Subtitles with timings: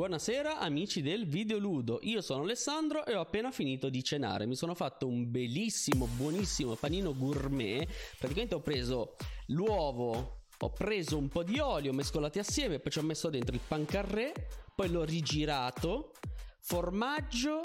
[0.00, 4.74] Buonasera amici del videoludo, io sono Alessandro e ho appena finito di cenare, mi sono
[4.74, 9.16] fatto un bellissimo, buonissimo panino gourmet, praticamente ho preso
[9.48, 13.60] l'uovo, ho preso un po' di olio mescolati assieme, poi ci ho messo dentro il
[13.60, 14.32] pancarré,
[14.74, 16.12] poi l'ho rigirato,
[16.60, 17.60] formaggio,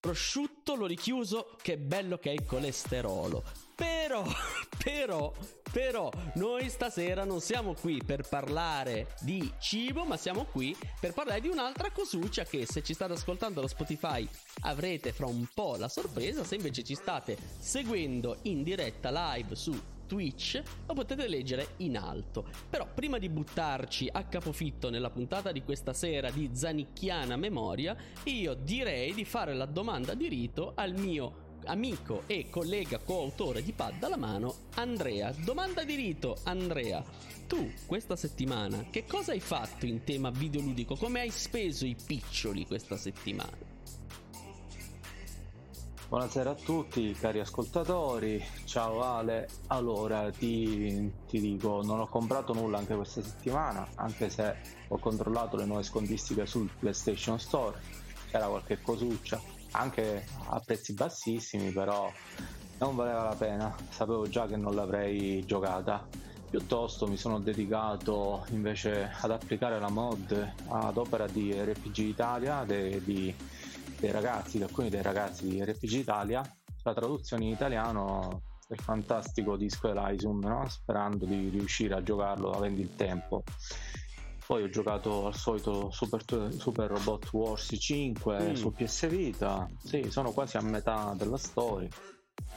[0.00, 3.44] prosciutto, l'ho richiuso, che bello che è il colesterolo.
[3.76, 4.24] Però,
[4.82, 5.32] però,
[5.76, 11.42] però, noi stasera non siamo qui per parlare di cibo, ma siamo qui per parlare
[11.42, 14.26] di un'altra cosuccia che se ci state ascoltando da Spotify
[14.60, 19.78] avrete fra un po' la sorpresa, se invece ci state seguendo in diretta live su
[20.06, 22.46] Twitch lo potete leggere in alto.
[22.70, 28.54] Però prima di buttarci a capofitto nella puntata di questa sera di Zanicchiana Memoria, io
[28.54, 34.02] direi di fare la domanda di rito al mio amico e collega coautore di Pad
[34.02, 35.32] alla mano, Andrea.
[35.32, 37.02] Domanda di rito, Andrea.
[37.46, 40.96] Tu questa settimana che cosa hai fatto in tema videoludico?
[40.96, 43.74] Come hai speso i piccioli questa settimana?
[46.08, 52.78] Buonasera a tutti cari ascoltatori, ciao Ale, allora ti, ti, dico non ho comprato nulla
[52.78, 57.76] anche questa settimana anche se ho controllato le nuove scontistiche sul PlayStation Store,
[58.30, 62.10] c'era qualche cosuccia anche a prezzi bassissimi, però
[62.78, 66.06] non valeva la pena, sapevo già che non l'avrei giocata.
[66.48, 73.02] Piuttosto mi sono dedicato invece ad applicare la mod ad opera di RPG Italia, de,
[73.02, 73.34] di,
[73.98, 76.42] dei ragazzi, di alcuni dei ragazzi di RPG Italia,
[76.82, 80.68] la traduzione in italiano del fantastico disco Elysium, no?
[80.68, 83.42] sperando di riuscire a giocarlo avendo il tempo.
[84.46, 86.22] Poi ho giocato al solito Super,
[86.56, 88.54] Super Robot Wars 5 mm.
[88.54, 89.68] su PS Vita.
[89.82, 91.88] Sì, sono quasi a metà della storia.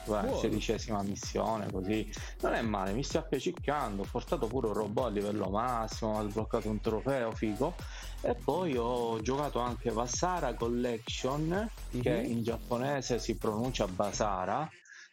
[0.04, 5.06] Beh, sedicesima missione così non è male mi stia appiccicando ho portato pure un robot
[5.06, 7.74] a livello massimo ho sbloccato un trofeo figo
[8.22, 12.02] e poi ho giocato anche Vasara Collection mm-hmm.
[12.02, 14.68] che in giapponese si pronuncia Basara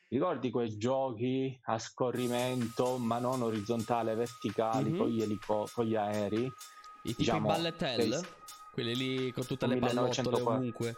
[0.09, 4.97] ricordi quei giochi a scorrimento ma non orizzontale verticali mm-hmm.
[4.97, 6.51] con, gli elico- con gli aerei i
[7.09, 8.21] tipi diciamo, bullet hell dei...
[8.71, 10.97] quelli lì con tutte le pallottole ovunque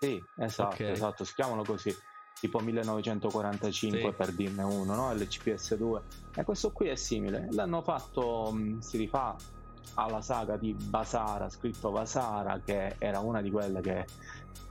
[0.00, 0.90] sì esatto okay.
[0.90, 1.94] esatto si chiamano così
[2.38, 4.12] tipo 1945 sì.
[4.12, 5.12] per dirne uno no?
[5.12, 6.00] l'CPS2
[6.34, 9.34] e questo qui è simile l'hanno fatto mm, si rifà
[9.94, 14.04] alla saga di Basara scritto Basara che era una di quelle che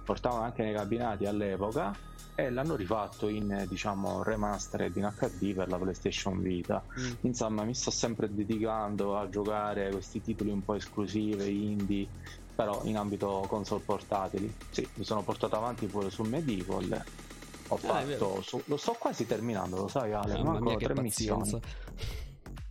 [0.04, 1.96] portavano anche nei cabinati all'epoca
[2.36, 6.84] e l'hanno rifatto in diciamo remastered in HD per la PlayStation Vita.
[7.00, 7.12] Mm.
[7.22, 12.08] Insomma, mi sto sempre dedicando a giocare questi titoli un po' esclusivi, indie,
[12.54, 14.54] però in ambito console portatili.
[14.70, 17.04] Sì, mi sono portato avanti pure su Medieval.
[17.70, 21.60] Ho ah, fatto, su, lo sto quasi terminando, lo sai Ale, Mamma mancano tre missioni.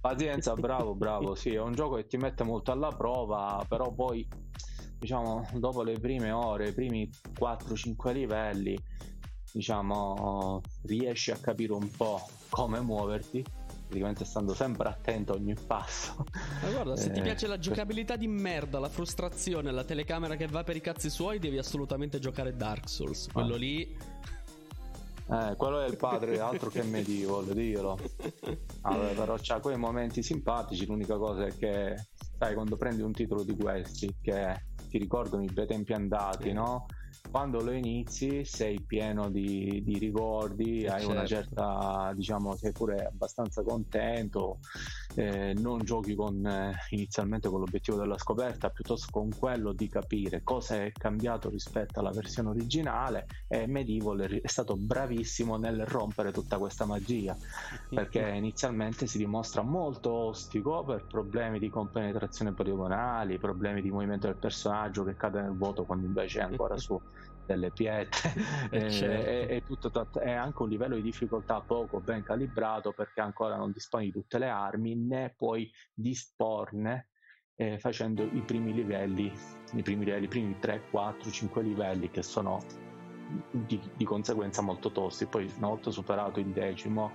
[0.00, 1.34] Pazienza, bravo, bravo.
[1.34, 4.26] Sì, è un gioco che ti mette molto alla prova, però poi,
[4.99, 8.78] diciamo, dopo le prime ore, i primi 4-5 livelli,
[9.53, 13.44] diciamo, riesci a capire un po' come muoverti
[13.94, 16.25] praticamente stando sempre attento a ogni passo.
[16.62, 20.49] Ma guarda, se eh, ti piace la giocabilità di merda, la frustrazione, la telecamera che
[20.49, 23.28] va per i cazzi suoi, devi assolutamente giocare Dark Souls.
[23.32, 23.59] Quello ah.
[23.59, 23.97] lì.
[25.26, 27.99] Eh, quello è il padre, altro che medieval, dillo.
[28.82, 30.87] Allora, però c'ha quei momenti simpatici.
[30.87, 31.94] L'unica cosa è che,
[32.37, 36.87] sai, quando prendi un titolo di questi che ti ricordano i bei tempi andati, no?
[37.34, 41.10] Quando lo inizi sei pieno di, di ricordi, hai certo.
[41.10, 44.60] una certa, diciamo, sei pure abbastanza contento,
[45.16, 50.44] eh, non giochi con, eh, inizialmente con l'obiettivo della scoperta, piuttosto con quello di capire
[50.44, 56.58] cosa è cambiato rispetto alla versione originale e Medieval è stato bravissimo nel rompere tutta
[56.58, 57.36] questa magia,
[57.88, 64.36] perché inizialmente si dimostra molto ostico per problemi di compenetrazione poligonali, problemi di movimento del
[64.36, 66.96] personaggio che cade nel vuoto quando invece è ancora su
[67.47, 68.32] delle pietre
[68.71, 69.28] e, certo.
[69.28, 73.72] e, e tutto, è anche un livello di difficoltà poco ben calibrato perché ancora non
[73.72, 77.09] disponi di tutte le armi né puoi disporne
[77.56, 79.32] eh, facendo i primi livelli
[79.73, 82.62] i primi livelli, i primi 3, 4, 5 livelli che sono
[83.50, 87.12] di, di conseguenza molto tosti poi una volta superato il decimo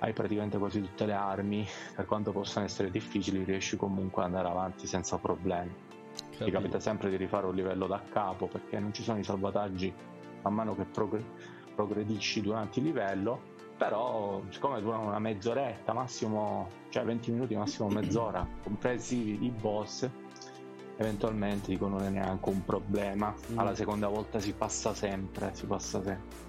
[0.00, 4.48] hai praticamente quasi tutte le armi per quanto possano essere difficili riesci comunque ad andare
[4.48, 5.88] avanti senza problemi
[6.40, 6.44] Capito.
[6.44, 9.92] ti capita sempre di rifare un livello da capo perché non ci sono i salvataggi
[10.42, 11.24] man mano che progr-
[11.74, 18.46] progredisci durante il livello però siccome durano una mezz'oretta massimo cioè 20 minuti massimo mezz'ora
[18.62, 20.08] compresi i boss
[20.96, 23.58] eventualmente dico non è neanche un problema mm.
[23.58, 26.48] alla seconda volta si passa sempre si passa sempre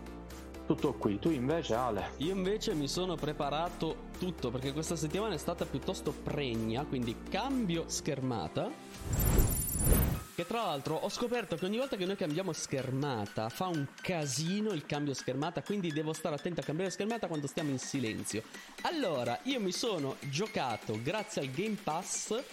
[0.74, 1.20] tutto qui.
[1.20, 2.12] Tu invece, Ale?
[2.18, 7.84] Io invece mi sono preparato tutto perché questa settimana è stata piuttosto pregna, quindi cambio
[7.88, 8.70] schermata.
[10.42, 14.72] Che tra l'altro ho scoperto che ogni volta che noi cambiamo schermata fa un casino
[14.72, 18.44] il cambio schermata, quindi devo stare attento a cambiare schermata quando stiamo in silenzio.
[18.82, 22.44] Allora, io mi sono giocato grazie al Game Pass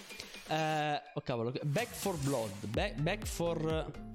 [0.47, 4.07] eh, oh cavolo, Back for Blood, Back, back for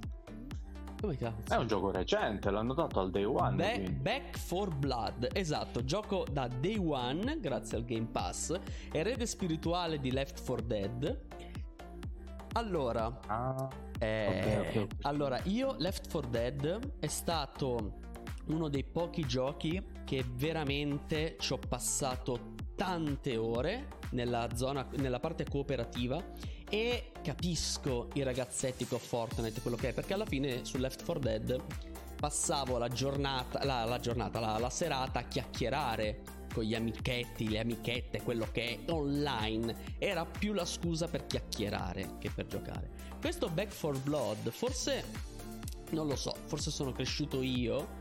[1.00, 1.53] come cazzo?
[1.53, 3.56] È un gioco recente, l'hanno dato al day one.
[3.56, 8.59] Back, Back for Blood, esatto, gioco da day one grazie al Game Pass,
[8.91, 11.44] erede spirituale di Left 4 Dead.
[12.56, 13.68] Allora, ah,
[13.98, 14.86] eh, okay, okay.
[15.02, 17.98] allora, io Left 4 Dead è stato
[18.46, 25.44] uno dei pochi giochi che veramente ci ho passato tante ore nella zona, nella parte
[25.48, 26.22] cooperativa
[26.70, 31.20] e capisco i ragazzetti con Fortnite, quello che è, perché alla fine su Left 4
[31.20, 31.62] Dead
[32.20, 37.58] passavo la giornata, la, la, giornata, la, la serata a chiacchierare con gli amichetti, le
[37.58, 39.96] amichette, quello che è online.
[39.98, 42.88] Era più la scusa per chiacchierare che per giocare.
[43.20, 45.32] Questo Back 4 Blood, forse
[45.90, 47.98] non lo so, forse sono cresciuto io.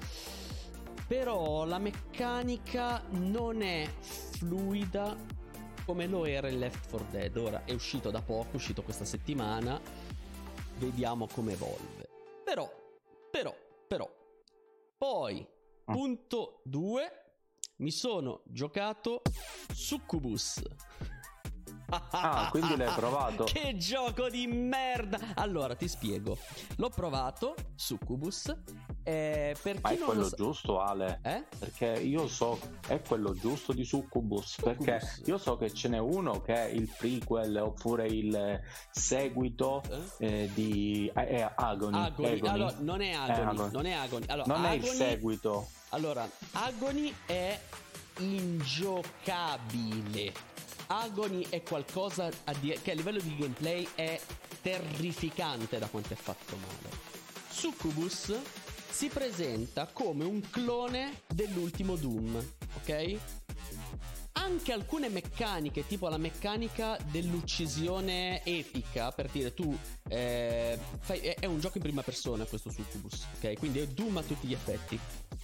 [1.07, 5.15] Però la meccanica non è fluida
[5.85, 7.35] come lo era il Left 4 Dead.
[7.37, 9.81] Ora è uscito da poco, è uscito questa settimana.
[10.77, 12.09] Vediamo come evolve.
[12.45, 12.71] Però,
[13.31, 13.55] però,
[13.87, 14.09] però.
[14.97, 15.45] Poi,
[15.85, 15.91] ah.
[15.91, 17.22] punto 2.
[17.77, 19.21] Mi sono giocato
[19.73, 20.61] Succubus.
[21.89, 23.43] Ah, quindi l'hai provato?
[23.51, 25.19] che gioco di merda!
[25.35, 26.37] Allora, ti spiego.
[26.77, 28.55] L'ho provato, Succubus.
[29.03, 30.35] Eh, Ma è quello sa...
[30.35, 31.19] giusto, Ale?
[31.23, 31.43] Eh?
[31.59, 34.85] Perché io so, è quello giusto di Succubus, Succubus.
[34.85, 38.61] Perché io so che ce n'è uno che è il prequel oppure il
[38.91, 39.81] seguito
[40.19, 40.43] eh?
[40.43, 41.97] Eh, di eh, Agony.
[41.97, 42.31] Agony.
[42.31, 42.47] Agony.
[42.47, 43.41] Allora, non è Agony.
[43.41, 43.71] Agony.
[43.71, 44.25] Non è Agony.
[44.27, 44.79] Allora, non Agony...
[44.79, 45.67] è il seguito.
[45.93, 47.59] Allora, Agony è
[48.19, 49.71] ingiocabile
[50.87, 54.19] Agony è qualcosa a di- che a livello di gameplay è
[54.61, 56.89] terrificante da quanto è fatto male.
[57.49, 58.35] Succubus
[58.89, 62.35] si presenta come un clone dell'ultimo Doom,
[62.77, 63.42] ok?
[64.35, 69.77] Anche alcune meccaniche, tipo la meccanica dell'uccisione epica, per dire tu
[70.07, 73.53] eh, fai, è, è un gioco in prima persona questo Succubus, ok?
[73.57, 74.99] Quindi è Doom a tutti gli effetti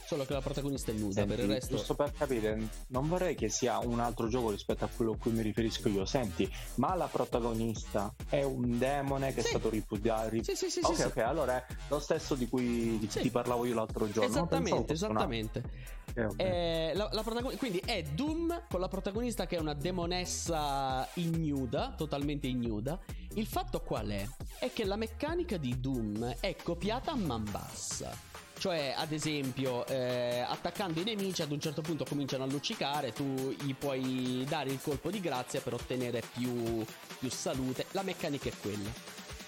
[0.09, 1.13] solo che la protagonista è nuda.
[1.13, 4.83] Senti, per il resto, giusto per capire, non vorrei che sia un altro gioco rispetto
[4.83, 6.03] a quello a cui mi riferisco io.
[6.05, 9.47] Senti, ma la protagonista è un demone che sì.
[9.47, 10.29] è stato ripudiato.
[10.29, 10.43] Rip...
[10.43, 10.79] Sì, sì, sì.
[10.81, 11.19] Ok, sì, ok, sì.
[11.19, 13.21] allora è lo stesso di cui di sì.
[13.21, 14.29] ti parlavo io l'altro giorno.
[14.29, 15.63] Esattamente, esattamente.
[16.09, 16.45] Okay, okay.
[16.47, 21.93] Eh, la, la protagon- quindi è Doom con la protagonista che è una demonessa ignuda,
[21.95, 22.99] totalmente ignuda.
[23.35, 24.27] Il fatto qual è?
[24.57, 28.15] È che la meccanica di Doom è copiata a man bassa.
[28.57, 33.23] Cioè, ad esempio, eh, attaccando i nemici ad un certo punto cominciano a luccicare, tu
[33.51, 36.83] gli puoi dare il colpo di grazia per ottenere più,
[37.19, 37.85] più salute.
[37.91, 38.89] La meccanica è quella.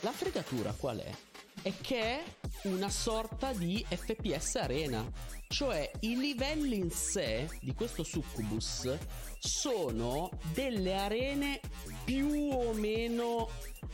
[0.01, 1.30] La fregatura qual è?
[1.61, 2.23] È che è
[2.63, 5.07] una sorta di FPS arena.
[5.47, 8.97] Cioè, i livelli in sé di questo succubus
[9.39, 11.59] sono delle arene
[12.03, 13.49] più o meno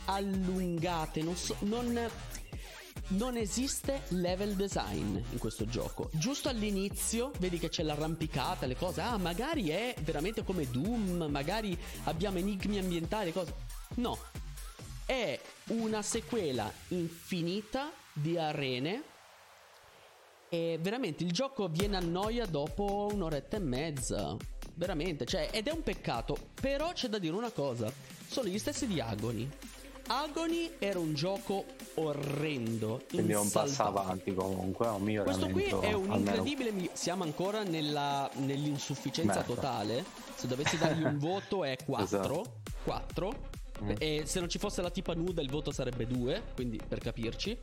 [0.06, 1.22] allungate.
[1.22, 2.10] Non, so, non
[3.10, 6.10] non esiste level design in questo gioco.
[6.12, 9.00] Giusto all'inizio vedi che c'è l'arrampicata, le cose.
[9.00, 13.54] Ah, magari è veramente come Doom, magari abbiamo enigmi ambientali, cose.
[13.94, 14.18] No.
[15.08, 19.02] È una sequela infinita di arene.
[20.50, 24.36] E veramente il gioco viene a noia dopo un'oretta e mezza.
[24.74, 26.36] Veramente, cioè, ed è un peccato.
[26.60, 27.90] Però c'è da dire una cosa:
[28.26, 29.48] sono gli stessi di Agony.
[30.08, 33.00] Agony era un gioco orrendo.
[33.08, 35.50] Quindi un passo avanti comunque, è un miglioramento.
[35.50, 36.70] Questo qui è un incredibile.
[36.70, 39.54] Mi- siamo ancora nella, nell'insufficienza Merda.
[39.54, 40.04] totale.
[40.34, 42.04] Se dovessi dargli un voto è 4.
[42.04, 42.52] Esatto.
[42.84, 43.56] 4.
[43.82, 43.90] Mm.
[43.98, 47.56] E se non ci fosse la tipa nuda il voto sarebbe 2, quindi per capirci.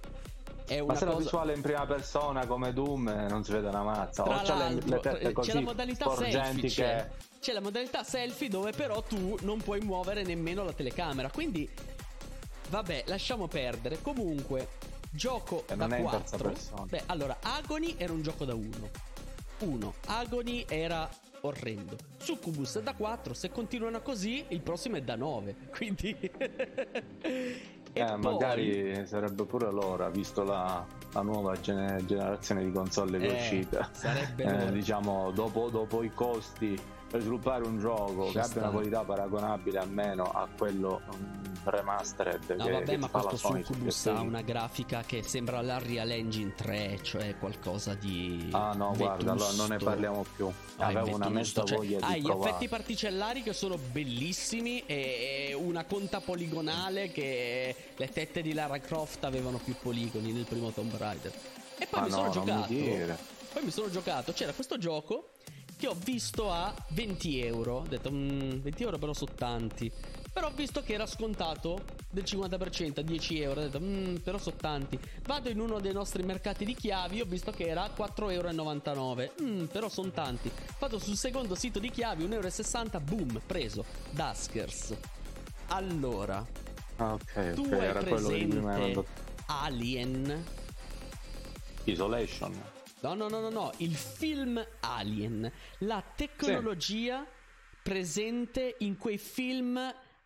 [0.65, 1.17] È una Ma se cosa...
[1.17, 4.23] la visuale in prima persona come Doom eh, non si vede una mazza.
[4.23, 7.09] Tra o c'è le, le tette così c'è la modalità selfie, c'è.
[7.39, 11.29] c'è la modalità selfie dove però tu non puoi muovere nemmeno la telecamera.
[11.29, 11.69] Quindi
[12.69, 14.01] Vabbè, lasciamo perdere.
[14.01, 14.69] Comunque,
[15.11, 16.53] gioco e da 4.
[16.87, 18.69] Beh, allora, Agony era un gioco da 1.
[19.59, 19.93] 1.
[20.07, 21.09] Agony era
[21.45, 21.95] orrendo.
[22.17, 23.33] Succubus è da 4.
[23.33, 25.55] Se continuano così, il prossimo è da 9.
[25.75, 26.15] Quindi.
[27.21, 27.61] eh,
[27.93, 28.19] poi...
[28.19, 33.35] magari sarebbe pure l'ora, visto la, la nuova gener- generazione di console che è eh,
[33.35, 33.89] uscita.
[33.91, 36.77] Sarebbe eh, diciamo, dopo, dopo i costi
[37.15, 38.51] per sviluppare un gioco Ci che sta.
[38.51, 43.37] abbia una qualità paragonabile almeno a quello um, remastered no che, vabbè che ma questo
[43.37, 49.03] Succubus ha una grafica che sembra l'Unreal Engine 3 cioè qualcosa di ah no vetusto.
[49.03, 50.45] guarda allora non ne parliamo più.
[50.45, 55.85] No, avevo una mezza cioè, voglia hai gli effetti particellari che sono bellissimi e una
[55.85, 61.31] conta poligonale che le tette di Lara Croft avevano più poligoni nel primo Tomb Raider.
[61.77, 62.73] E poi ah mi no, sono giocato.
[63.53, 64.33] poi mi sono giocato.
[64.33, 65.29] C'era questo gioco
[65.85, 67.75] che ho visto a 20 euro.
[67.77, 69.91] Ho detto, mm, 20 euro però sono tanti.
[70.33, 73.59] Però ho visto che era scontato del 50% a 10 euro.
[73.59, 74.99] Ho detto, mm, però sono tanti.
[75.25, 77.21] Vado in uno dei nostri mercati di chiavi.
[77.21, 79.33] Ho visto che era 4,99 euro.
[79.43, 80.49] Mm, però sono tanti.
[80.79, 82.99] Vado sul secondo sito di chiavi, 1,60 euro.
[83.01, 83.85] Boom, preso.
[84.09, 84.95] Duskers.
[85.67, 86.43] Allora,
[86.97, 87.87] ah, ok, tu okay.
[87.87, 89.05] hai presente
[89.45, 90.43] Alien
[91.83, 92.74] Isolation.
[93.05, 97.77] No, no, no, no, no, il film Alien, la tecnologia sì.
[97.83, 99.79] presente in quei film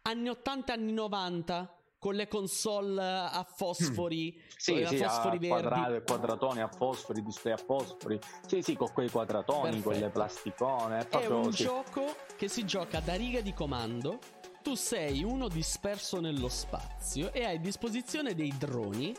[0.03, 4.49] anni 80 anni 90 con le console a fosfori, mm.
[4.55, 5.47] sì, a sì, fosfori a verdi.
[5.49, 8.17] Quadra- quadratoni a fosfori, display a fosfori.
[8.47, 9.89] Sì, sì, con quei quadratoni, Perfetto.
[9.89, 10.99] con le plasticone.
[10.99, 11.63] È, è un sì.
[11.63, 14.19] gioco che si gioca da riga di comando.
[14.63, 19.13] Tu sei uno disperso nello spazio e hai a disposizione dei droni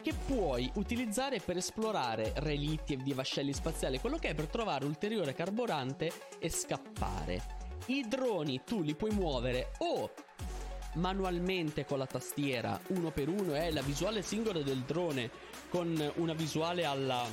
[0.00, 5.34] che puoi utilizzare per esplorare relitti di vascelli spaziali, quello che è per trovare ulteriore
[5.34, 7.58] carburante e scappare.
[7.86, 10.10] I droni tu li puoi muovere o
[10.94, 15.30] manualmente con la tastiera uno per uno è la visuale singola del drone
[15.68, 17.24] con una visuale alla,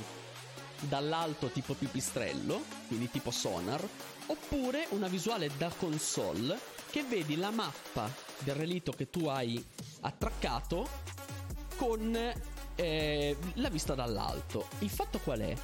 [0.80, 3.86] dall'alto tipo pipistrello, quindi tipo sonar,
[4.26, 6.58] oppure una visuale da console
[6.90, 9.62] che vedi la mappa del relitto che tu hai
[10.00, 10.88] attraccato
[11.76, 12.16] con
[12.78, 14.68] eh, la vista dall'alto.
[14.78, 15.56] Il fatto qual è?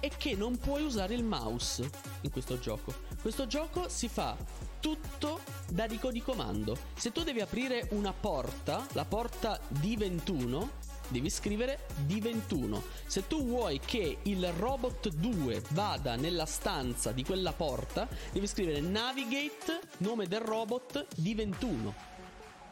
[0.00, 2.94] È che non puoi usare il mouse in questo gioco.
[3.20, 4.36] Questo gioco si fa
[4.80, 6.76] tutto da rico di comando.
[6.94, 10.68] Se tu devi aprire una porta, la porta D21,
[11.08, 12.80] devi scrivere D21.
[13.06, 18.80] Se tu vuoi che il robot 2 vada nella stanza di quella porta, devi scrivere
[18.80, 22.07] navigate, nome del robot D21.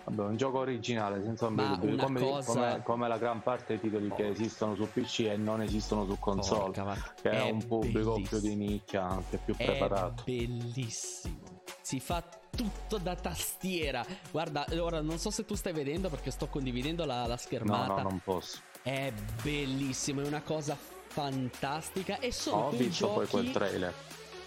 [0.06, 2.44] Vabbè, un gioco originale, senza ombra come, cosa...
[2.44, 6.16] come, come, la gran parte dei titoli che esistono su PC e non esistono su
[6.20, 8.40] console, Porca, che è, è un pubblico bellissimo.
[8.40, 10.22] più di nicchia, anche più preparato.
[10.22, 11.38] È bellissimo.
[11.80, 14.06] Si fa tutto da tastiera.
[14.30, 17.94] Guarda, ora non so se tu stai vedendo perché sto condividendo la, la schermata.
[17.94, 18.58] No, no, non posso.
[18.82, 20.76] È bellissimo, è una cosa
[21.08, 23.14] fantastica e sono Ho visto giochi...
[23.14, 23.94] poi quel trailer.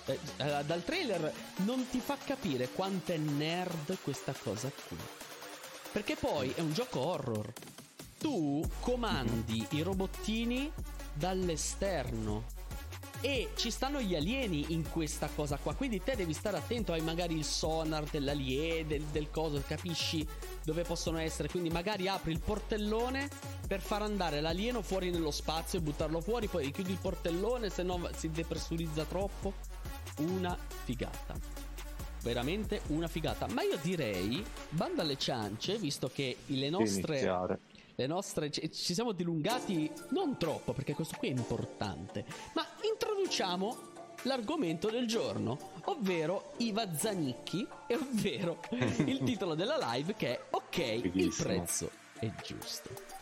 [0.05, 4.97] Eh, eh, dal trailer non ti fa capire quanto è nerd questa cosa qui.
[5.91, 7.51] Perché poi è un gioco horror.
[8.19, 10.71] Tu comandi i robottini
[11.13, 12.57] dall'esterno.
[13.21, 15.73] E ci stanno gli alieni in questa cosa qua.
[15.73, 16.93] Quindi te devi stare attento.
[16.93, 20.25] Hai magari il sonar dell'alieno, del, del coso, capisci
[20.63, 21.49] dove possono essere.
[21.49, 23.27] Quindi magari apri il portellone
[23.67, 26.47] per far andare l'alieno fuori nello spazio e buttarlo fuori.
[26.47, 29.53] Poi richiudi il portellone, se no si depressurizza troppo.
[30.19, 31.58] Una figata
[32.21, 33.47] veramente una figata.
[33.47, 37.57] Ma io direi, banda alle ciance, visto che le nostre...
[37.99, 42.23] Le nostre ci, siamo dilungati non troppo perché questo qui è importante,
[42.53, 43.77] ma introduciamo
[44.23, 48.61] l'argomento del giorno, ovvero i Vazzanicchi, e ovvero
[49.03, 51.25] il titolo della live che è Ok, Fighissimo.
[51.25, 53.18] il prezzo è giusto.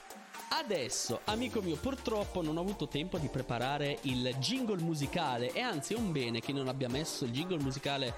[0.50, 5.94] Adesso, amico mio, purtroppo non ho avuto tempo di preparare il jingle musicale e anzi
[5.94, 8.14] è un bene che non abbia messo il jingle musicale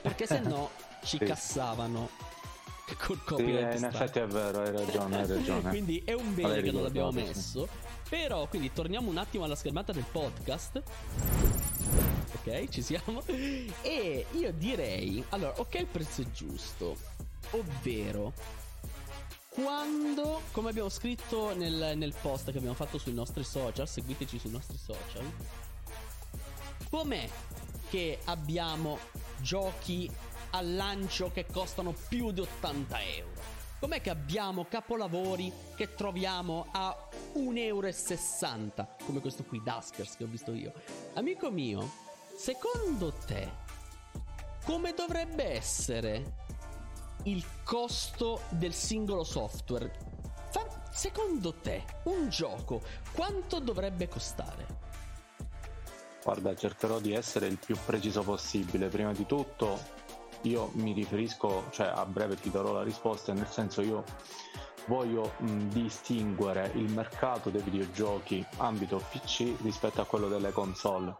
[0.00, 0.70] perché se no
[1.04, 2.08] ci cassavano
[2.96, 3.72] col copyright.
[3.72, 5.68] Sì, in effetti è vero, hai ragione, hai ragione.
[5.70, 7.68] quindi è un bene che non l'abbiamo messo.
[8.08, 10.82] Però, quindi torniamo un attimo alla schermata del podcast.
[12.36, 13.22] Ok, ci siamo.
[13.26, 16.96] E io direi, allora, ok, il prezzo è giusto.
[17.50, 18.32] Ovvero,
[19.54, 24.50] quando, come abbiamo scritto nel, nel, post che abbiamo fatto sui nostri social, seguiteci sui
[24.50, 25.22] nostri social,
[26.90, 27.28] com'è
[27.88, 28.98] che abbiamo
[29.40, 30.10] giochi
[30.50, 33.42] al lancio che costano più di 80 euro?
[33.78, 38.96] Com'è che abbiamo capolavori che troviamo a 1,60 euro?
[39.04, 40.72] Come questo qui, Duskers, che ho visto io.
[41.14, 41.88] Amico mio,
[42.36, 43.48] secondo te,
[44.64, 46.42] come dovrebbe essere
[47.24, 49.90] il costo del singolo software.
[50.50, 52.82] Fa, secondo te, un gioco
[53.14, 54.82] quanto dovrebbe costare?
[56.22, 58.88] Guarda, cercherò di essere il più preciso possibile.
[58.88, 59.78] Prima di tutto,
[60.42, 64.04] io mi riferisco, cioè a breve ti darò la risposta, nel senso io
[64.86, 71.16] voglio mh, distinguere il mercato dei videogiochi ambito PC rispetto a quello delle console.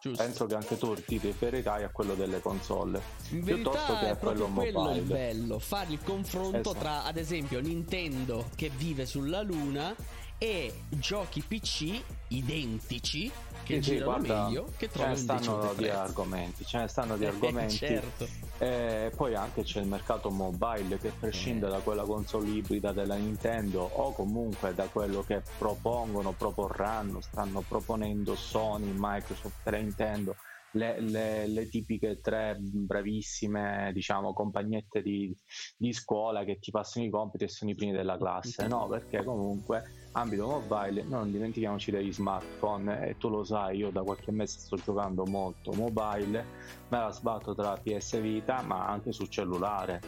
[0.00, 0.22] Giusto.
[0.22, 3.02] Penso che anche tu ti riferirai a quello delle console.
[3.30, 4.72] In piuttosto che a quello mobile.
[4.72, 6.74] Quello è bello, fare il confronto esatto.
[6.78, 9.94] tra ad esempio Nintendo che vive sulla luna
[10.38, 13.30] e giochi PC identici
[13.64, 17.16] che sì, girano guarda, meglio che trovano ce ne stanno di argomenti ce ne stanno
[17.16, 18.28] di eh, argomenti certo.
[18.58, 21.70] e poi anche c'è il mercato mobile che prescinde eh.
[21.70, 28.36] da quella console ibrida della Nintendo o comunque da quello che propongono proporranno stanno proponendo
[28.36, 30.36] Sony Microsoft e Nintendo
[30.72, 35.34] le, le, le, tipiche tre bravissime diciamo compagnette di,
[35.76, 39.24] di, scuola che ti passano i compiti e sono i primi della classe no perché
[39.24, 44.58] comunque ambito mobile non dimentichiamoci degli smartphone e tu lo sai io da qualche mese
[44.58, 46.44] sto giocando molto mobile
[46.88, 50.00] me la sbatto tra PS Vita ma anche sul cellulare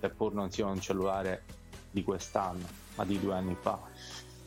[0.00, 1.44] seppur non sia un cellulare
[1.90, 2.66] di quest'anno
[2.96, 3.78] ma di due anni fa.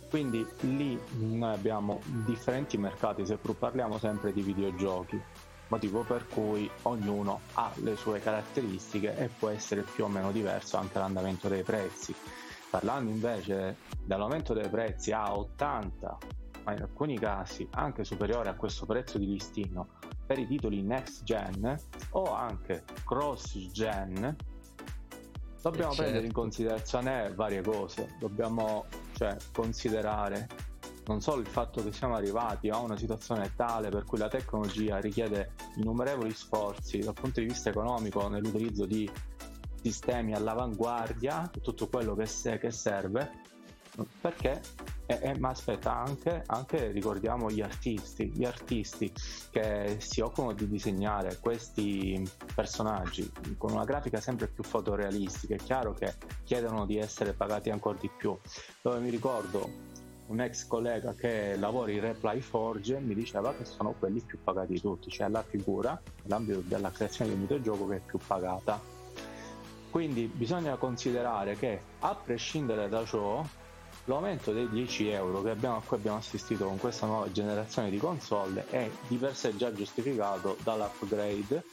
[0.10, 5.20] Quindi lì noi abbiamo differenti mercati seppur parliamo sempre di videogiochi
[5.70, 10.78] motivo per cui ognuno ha le sue caratteristiche e può essere più o meno diverso
[10.78, 12.14] anche l'andamento dei prezzi
[12.74, 16.18] Parlando invece dell'aumento dei prezzi a 80,
[16.64, 19.90] ma in alcuni casi anche superiore a questo prezzo di listino
[20.26, 21.80] per i titoli next gen
[22.14, 24.36] o anche cross gen,
[25.62, 26.40] dobbiamo eh, prendere in certo.
[26.42, 28.16] considerazione varie cose.
[28.18, 30.48] Dobbiamo cioè, considerare
[31.06, 34.98] non solo il fatto che siamo arrivati a una situazione tale per cui la tecnologia
[34.98, 39.08] richiede innumerevoli sforzi dal punto di vista economico nell'utilizzo di
[39.84, 43.52] sistemi all'avanguardia, tutto quello che, se, che serve,
[44.22, 44.62] perché,
[45.06, 49.12] eh, eh, ma aspetta, anche, anche, ricordiamo gli artisti, gli artisti
[49.52, 55.94] che si occupano di disegnare questi personaggi con una grafica sempre più fotorealistica, è chiaro
[55.94, 58.36] che chiedono di essere pagati ancora di più.
[58.82, 59.92] Dove mi ricordo
[60.28, 64.74] un ex collega che lavora in Reply Forge mi diceva che sono quelli più pagati
[64.74, 69.02] di tutti, cioè la figura nell'ambito della creazione di un videogioco che è più pagata
[69.94, 73.46] quindi bisogna considerare che a prescindere da ciò
[74.06, 78.00] l'aumento dei 10 euro che abbiamo, a cui abbiamo assistito con questa nuova generazione di
[78.00, 81.64] console è di per sé già giustificato dall'upgrade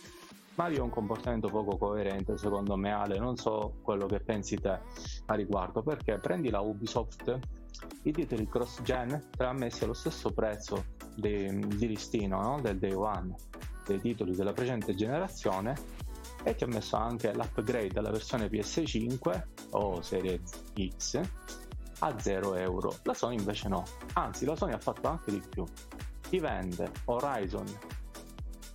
[0.56, 4.60] ma io ho un comportamento poco coerente secondo me Ale non so quello che pensi
[4.60, 4.78] te
[5.24, 7.38] a riguardo perché prendi la Ubisoft
[8.02, 12.60] i titoli cross gen l'ha messi allo stesso prezzo di, di listino no?
[12.60, 13.34] del day one
[13.86, 16.08] dei titoli della precedente generazione
[16.42, 20.40] e ti ho messo anche l'upgrade alla versione PS5 o serie
[20.96, 21.20] X
[22.00, 22.96] a 0 euro.
[23.02, 25.64] La Sony invece no, anzi la Sony ha fatto anche di più.
[26.28, 27.66] Ti vende Horizon,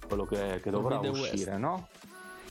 [0.07, 1.59] quello che, che dovrà Wild uscire, West.
[1.61, 1.87] no?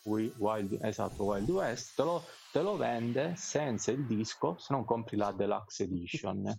[0.05, 5.17] Wild, esatto, Wild West, te lo, te lo vende senza il disco se non compri
[5.17, 6.55] la Deluxe Edition.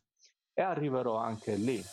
[0.54, 1.84] e arriverò anche lì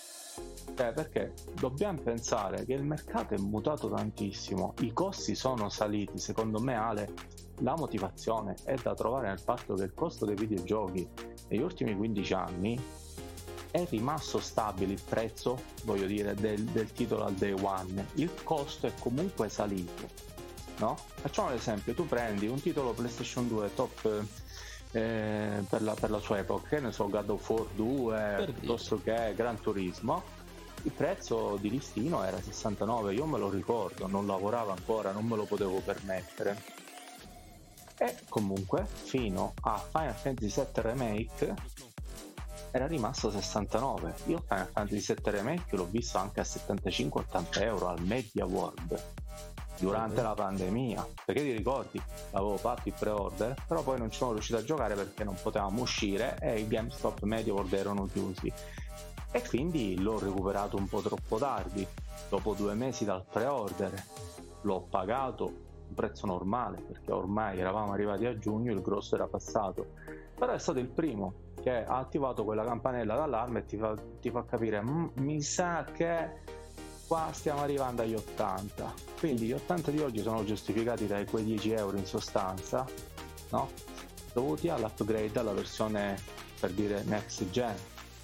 [0.75, 6.61] cioè, perché dobbiamo pensare che il mercato è mutato tantissimo, i costi sono saliti, secondo
[6.61, 7.13] me Ale,
[7.59, 11.07] la motivazione è da trovare nel fatto che il costo dei videogiochi
[11.49, 12.81] negli ultimi 15 anni
[13.71, 18.87] è rimasto stabile il prezzo, voglio dire, del, del titolo al day one, il costo
[18.87, 20.31] è comunque salito.
[20.79, 20.97] No?
[21.15, 24.25] Facciamo l'esempio, tu prendi un titolo PlayStation 2 top
[24.93, 29.01] eh, per, la, per, la, sua epoca, che ne so, God of War 2 piuttosto
[29.03, 30.23] che Gran Turismo,
[30.85, 35.37] il prezzo di listino era 69, io me lo ricordo, non lavoravo ancora, non me
[35.37, 36.81] lo potevo permettere.
[37.97, 41.55] E comunque fino a Final Fantasy VII Remake
[42.73, 44.15] era rimasto 69.
[44.27, 49.22] Io Final Fantasy VII Remake l'ho visto anche a 75-80 euro al Media World
[49.79, 51.07] durante la pandemia.
[51.25, 52.03] Perché ti ricordi?
[52.33, 55.83] Avevo fatto il pre-order, però poi non ci sono riuscito a giocare perché non potevamo
[55.83, 58.53] uscire e i GameStop Media World erano chiusi
[59.35, 61.87] e quindi l'ho recuperato un po' troppo tardi.
[62.29, 63.93] Dopo due mesi dal pre-order
[64.63, 69.95] l'ho pagato un prezzo normale perché ormai eravamo arrivati a giugno, il grosso era passato.
[70.35, 74.31] Però è stato il primo che ha attivato quella campanella d'allarme e ti fa, ti
[74.31, 76.61] fa capire, mm, mi sa che
[77.13, 78.95] qua stiamo arrivando agli 80.
[79.19, 82.87] Quindi gli 80 di oggi sono giustificati dai quei 10 euro in sostanza,
[83.51, 83.69] no?
[84.33, 86.19] dovuti all'upgrade alla versione
[86.59, 87.77] per dire next gen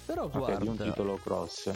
[0.07, 1.69] però guarda, di un titolo cross.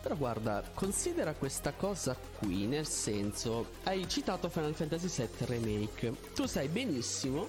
[0.00, 6.14] Però guarda, considera questa cosa qui, nel senso, hai citato Final Fantasy VII Remake.
[6.36, 7.48] Tu sai benissimo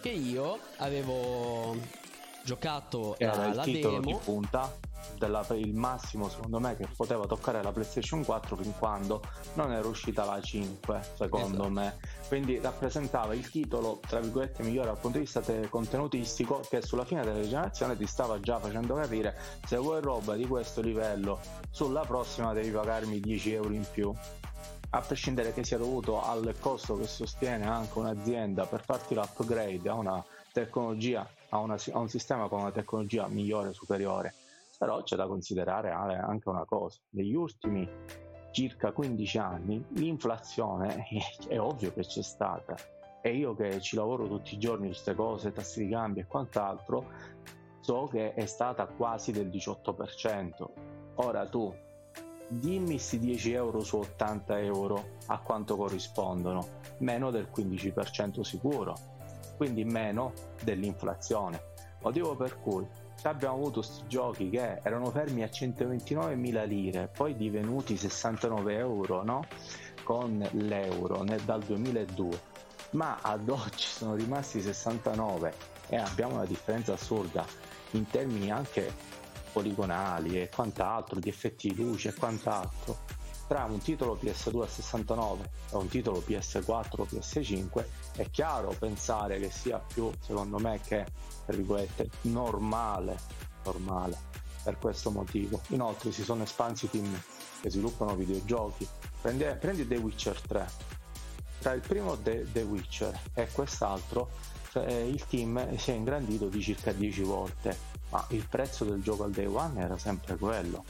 [0.00, 1.76] che io avevo
[2.44, 4.16] giocato Era la il titolo demo.
[4.16, 4.72] di punta
[5.16, 9.22] della, il massimo secondo me che poteva toccare la PlayStation 4 fin quando
[9.54, 11.70] non era uscita la 5 secondo esatto.
[11.70, 11.96] me
[12.28, 17.22] quindi rappresentava il titolo tra virgolette migliore dal punto di vista contenutistico che sulla fine
[17.24, 21.40] della generazione ti stava già facendo capire se vuoi roba di questo livello
[21.70, 24.14] sulla prossima devi pagarmi 10 euro in più
[24.90, 29.94] a prescindere che sia dovuto al costo che sostiene anche un'azienda per farti l'upgrade a
[29.94, 34.34] una tecnologia, a, una, a un sistema con una tecnologia migliore, superiore.
[34.78, 37.86] Però c'è da considerare anche una cosa, negli ultimi
[38.52, 41.04] circa 15 anni l'inflazione
[41.48, 42.74] è ovvio che c'è stata
[43.20, 47.06] e io che ci lavoro tutti i giorni queste cose, tassi di cambio e quant'altro,
[47.80, 50.66] so che è stata quasi del 18%.
[51.16, 51.74] Ora tu
[52.48, 56.66] dimmi questi 10 euro su 80 euro a quanto corrispondono,
[56.98, 58.94] meno del 15% sicuro,
[59.56, 61.60] quindi meno dell'inflazione.
[62.00, 62.86] Motivo per cui
[63.22, 69.46] abbiamo avuto questi giochi che erano fermi a 129.000 lire, poi divenuti 69 euro no?
[70.04, 72.40] con l'euro nel, dal 2002,
[72.90, 75.52] ma ad oggi sono rimasti 69
[75.88, 77.44] e abbiamo una differenza assurda
[77.92, 78.92] in termini anche
[79.52, 82.98] poligonali e quant'altro, di effetti di luce e quant'altro,
[83.48, 87.84] tra un titolo PS2 a 69 e un titolo PS4 o PS5,
[88.16, 91.06] è chiaro pensare che sia più, secondo me, che,
[91.46, 93.18] tra virgolette, normale,
[93.64, 94.16] normale
[94.62, 95.62] per questo motivo.
[95.68, 97.18] Inoltre si sono espansi team
[97.62, 98.86] che sviluppano videogiochi.
[99.20, 100.70] Prendi, prendi The Witcher 3.
[101.60, 104.28] Tra il primo The, The Witcher e quest'altro
[104.70, 107.76] cioè, il team si è ingrandito di circa 10 volte
[108.10, 110.84] ma il prezzo del gioco al day one era sempre quello.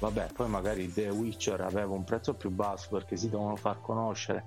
[0.00, 4.44] Vabbè, poi magari The Witcher aveva un prezzo più basso perché si devono far conoscere,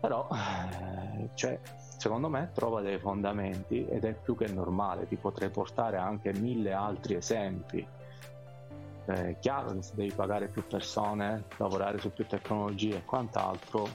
[0.00, 1.60] però eh, cioè,
[1.98, 6.72] secondo me trova dei fondamenti ed è più che normale, ti potrei portare anche mille
[6.72, 7.86] altri esempi.
[9.04, 13.86] È chiaro che se devi pagare più persone, lavorare su più tecnologie e quant'altro,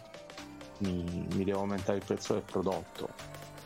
[0.80, 3.10] mi, mi deve aumentare il prezzo del prodotto.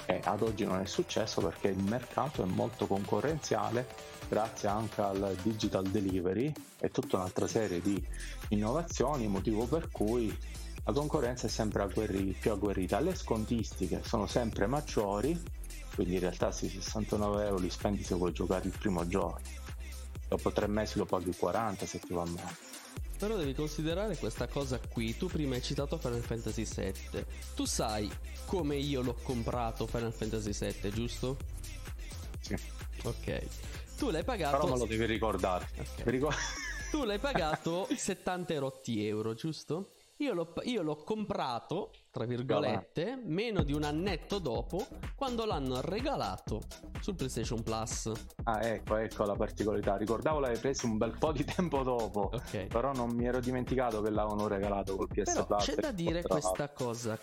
[0.05, 5.35] Che ad oggi non è successo perché il mercato è molto concorrenziale grazie anche al
[5.43, 8.01] digital delivery e tutta un'altra serie di
[8.47, 10.33] innovazioni, motivo per cui
[10.85, 15.37] la concorrenza è sempre agguerri- più agguerrita, le scontistiche sono sempre maggiori,
[15.95, 19.41] quindi in realtà se 69 euro li spendi se vuoi giocare il primo giorno,
[20.29, 22.55] dopo tre mesi lo paghi 40 se ti va male.
[23.17, 25.15] Però devi considerare questa cosa qui.
[25.15, 27.25] Tu prima hai citato Final Fantasy VII.
[27.53, 28.09] Tu sai
[28.45, 31.37] come io l'ho comprato Final Fantasy VII, giusto?
[32.39, 32.55] Sì.
[33.03, 33.47] Ok.
[34.01, 34.57] Tu l'hai pagato.
[34.57, 35.67] Però me lo devi ricordare.
[35.77, 36.05] Okay.
[36.05, 36.35] Ricor-
[36.89, 38.51] tu l'hai pagato 70
[38.85, 39.91] euro, giusto?
[40.17, 46.61] Io l'ho, io l'ho comprato, tra virgolette, meno di un annetto dopo, quando l'hanno regalato
[46.99, 48.11] sul PlayStation Plus.
[48.45, 49.97] Ah, ecco, ecco la particolarità.
[49.97, 52.65] Ricordavo l'avevi preso un bel po' di tempo dopo, okay.
[52.65, 55.63] però non mi ero dimenticato che l'avevano regalato col PS però Plus.
[55.63, 57.19] C'è da dire questa cosa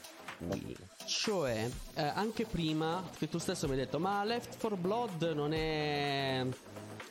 [0.46, 0.76] qui.
[1.06, 5.52] Cioè, eh, anche prima che tu stesso mi hai detto, ma Left 4 Blood non
[5.52, 6.46] è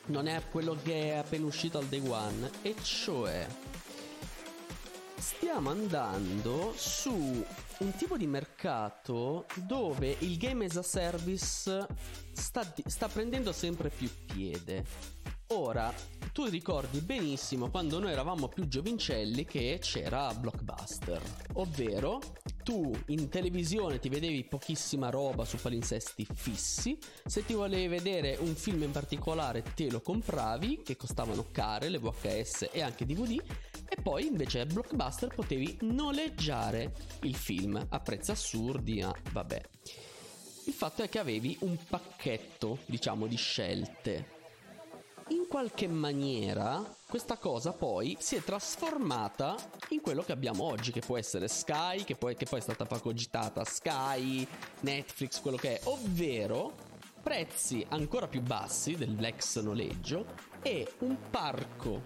[0.08, 3.46] non è quello che è appena uscito al day one e cioè
[5.16, 7.44] stiamo andando su
[7.78, 11.86] un tipo di mercato dove il game as a service
[12.32, 14.84] sta, sta prendendo sempre più piede.
[15.52, 15.90] Ora,
[16.34, 21.22] tu ricordi benissimo quando noi eravamo più giovincelli che c'era Blockbuster,
[21.54, 22.20] ovvero
[22.62, 28.54] tu in televisione ti vedevi pochissima roba su palinsesti fissi, se ti volevi vedere un
[28.54, 33.42] film in particolare te lo compravi, che costavano care, le VHS e anche DVD,
[33.88, 39.62] e poi invece a Blockbuster potevi noleggiare il film a prezzi assurdi, ma vabbè.
[40.66, 44.36] Il fatto è che avevi un pacchetto, diciamo, di scelte
[45.28, 49.56] in qualche maniera questa cosa poi si è trasformata
[49.90, 52.84] in quello che abbiamo oggi, che può essere Sky, che poi, che poi è stata
[52.84, 54.46] fagocitata Sky,
[54.80, 56.86] Netflix, quello che è, ovvero
[57.22, 60.26] prezzi ancora più bassi dell'ex noleggio
[60.62, 62.02] e un parco,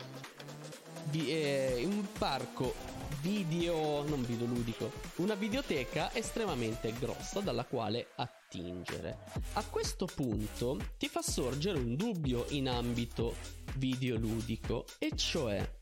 [1.11, 2.75] vi, eh, un parco
[3.21, 9.19] video, non videoludico, una videoteca estremamente grossa dalla quale attingere.
[9.55, 13.35] A questo punto ti fa sorgere un dubbio in ambito
[13.77, 15.79] videoludico, e cioè,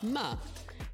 [0.00, 0.38] ma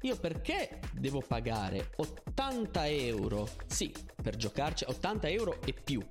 [0.01, 3.49] io perché devo pagare 80 euro?
[3.65, 6.05] Sì, per giocarci 80 euro e più.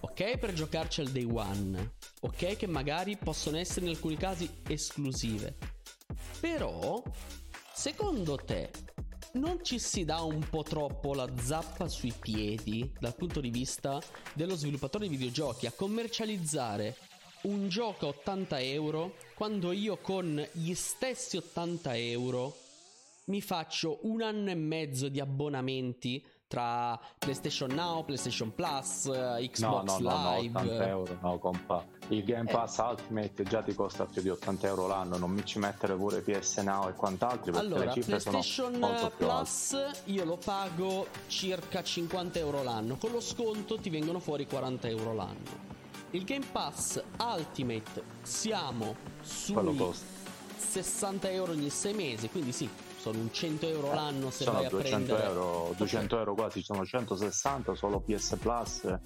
[0.00, 1.94] Ok, per giocarci al day one.
[2.20, 5.56] Ok, che magari possono essere in alcuni casi esclusive.
[6.40, 7.02] Però,
[7.74, 8.70] secondo te,
[9.32, 14.00] non ci si dà un po' troppo la zappa sui piedi dal punto di vista
[14.32, 16.96] dello sviluppatore di videogiochi a commercializzare
[17.42, 22.56] un gioco a 80 euro quando io con gli stessi 80 euro
[23.24, 30.08] mi faccio un anno e mezzo di abbonamenti tra PlayStation Now, PlayStation Plus, Xbox no,
[30.08, 30.52] no, Live.
[30.52, 31.84] No, 80 euro, no, compa.
[32.08, 32.52] Il Game eh.
[32.52, 32.82] Pass eh.
[32.82, 36.58] Ultimate già ti costa più di 80 euro l'anno, non mi ci mettere pure PS
[36.58, 42.38] Now e quant'altro perché allora, le cifre PlayStation sono Plus io lo pago circa 50
[42.38, 45.72] euro l'anno, con lo sconto ti vengono fuori 40 euro l'anno.
[46.10, 49.92] Il Game Pass Ultimate siamo sui
[50.56, 52.68] 60 euro ogni 6 mesi, quindi sì,
[53.04, 55.24] sono un 100 euro eh, l'anno se sono vai 200 a prendere.
[55.28, 56.18] euro, 200 okay.
[56.18, 58.98] euro quasi sono 160 solo PS Plus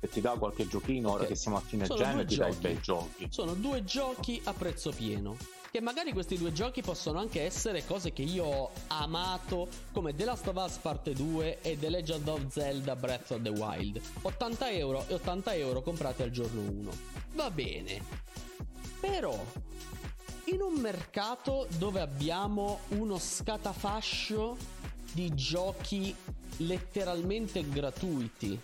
[0.00, 1.20] e ti dà qualche giochino okay.
[1.20, 3.28] ora che siamo a fine gen ti dai bei giochi.
[3.30, 5.36] Sono due giochi a prezzo pieno
[5.70, 10.24] che magari questi due giochi possono anche essere cose che io ho amato come The
[10.24, 14.00] Last of Us Parte 2 e The Legend of Zelda Breath of the Wild.
[14.22, 16.90] 80 euro e 80 euro comprati al giorno 1
[17.34, 18.02] va bene.
[19.00, 19.36] Però
[20.46, 24.56] in un mercato dove abbiamo uno scatafascio
[25.12, 26.14] di giochi
[26.58, 28.60] letteralmente gratuiti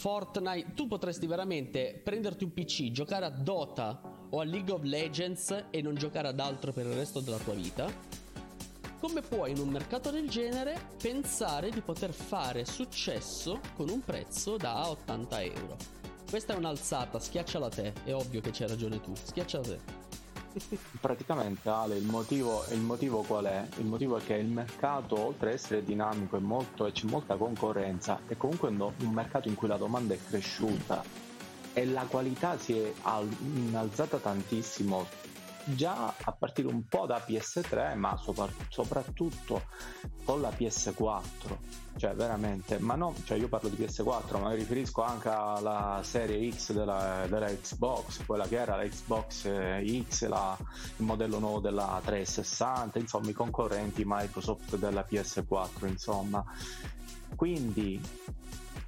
[0.00, 5.66] Fortnite, tu potresti veramente prenderti un PC, giocare a Dota o a League of Legends
[5.68, 7.86] e non giocare ad altro per il resto della tua vita?
[8.98, 14.56] Come puoi in un mercato del genere pensare di poter fare successo con un prezzo
[14.56, 15.76] da 80 euro?
[16.30, 19.78] Questa è un'alzata, schiacciala te, è ovvio che c'hai ragione tu, schiacciala te.
[21.00, 23.66] Praticamente Ale, il motivo, il motivo qual è?
[23.78, 28.36] Il motivo è che il mercato, oltre ad essere dinamico e, c'è molta concorrenza, è
[28.36, 31.02] comunque un, un mercato in cui la domanda è cresciuta
[31.72, 32.92] e la qualità si è
[33.42, 35.06] innalzata tantissimo
[35.64, 38.18] già a partire un po' da PS3 ma
[38.68, 39.62] soprattutto
[40.24, 41.22] con la PS4
[41.96, 46.50] cioè veramente ma no cioè io parlo di PS4 ma mi riferisco anche alla serie
[46.52, 50.56] X della, della Xbox quella che era la Xbox eh, X la,
[50.96, 56.44] il modello nuovo della 360 insomma i concorrenti Microsoft della PS4 insomma.
[57.36, 58.00] Quindi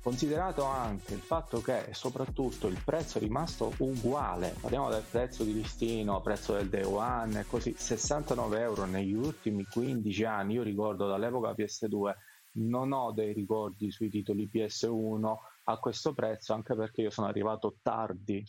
[0.02, 5.52] Considerato anche il fatto che soprattutto il prezzo è rimasto uguale, parliamo del prezzo di
[5.52, 11.52] listino, prezzo del day one così, 69 euro negli ultimi 15 anni, io ricordo dall'epoca
[11.52, 12.14] PS2,
[12.54, 15.34] non ho dei ricordi sui titoli PS1
[15.66, 18.44] a questo prezzo, anche perché io sono arrivato tardi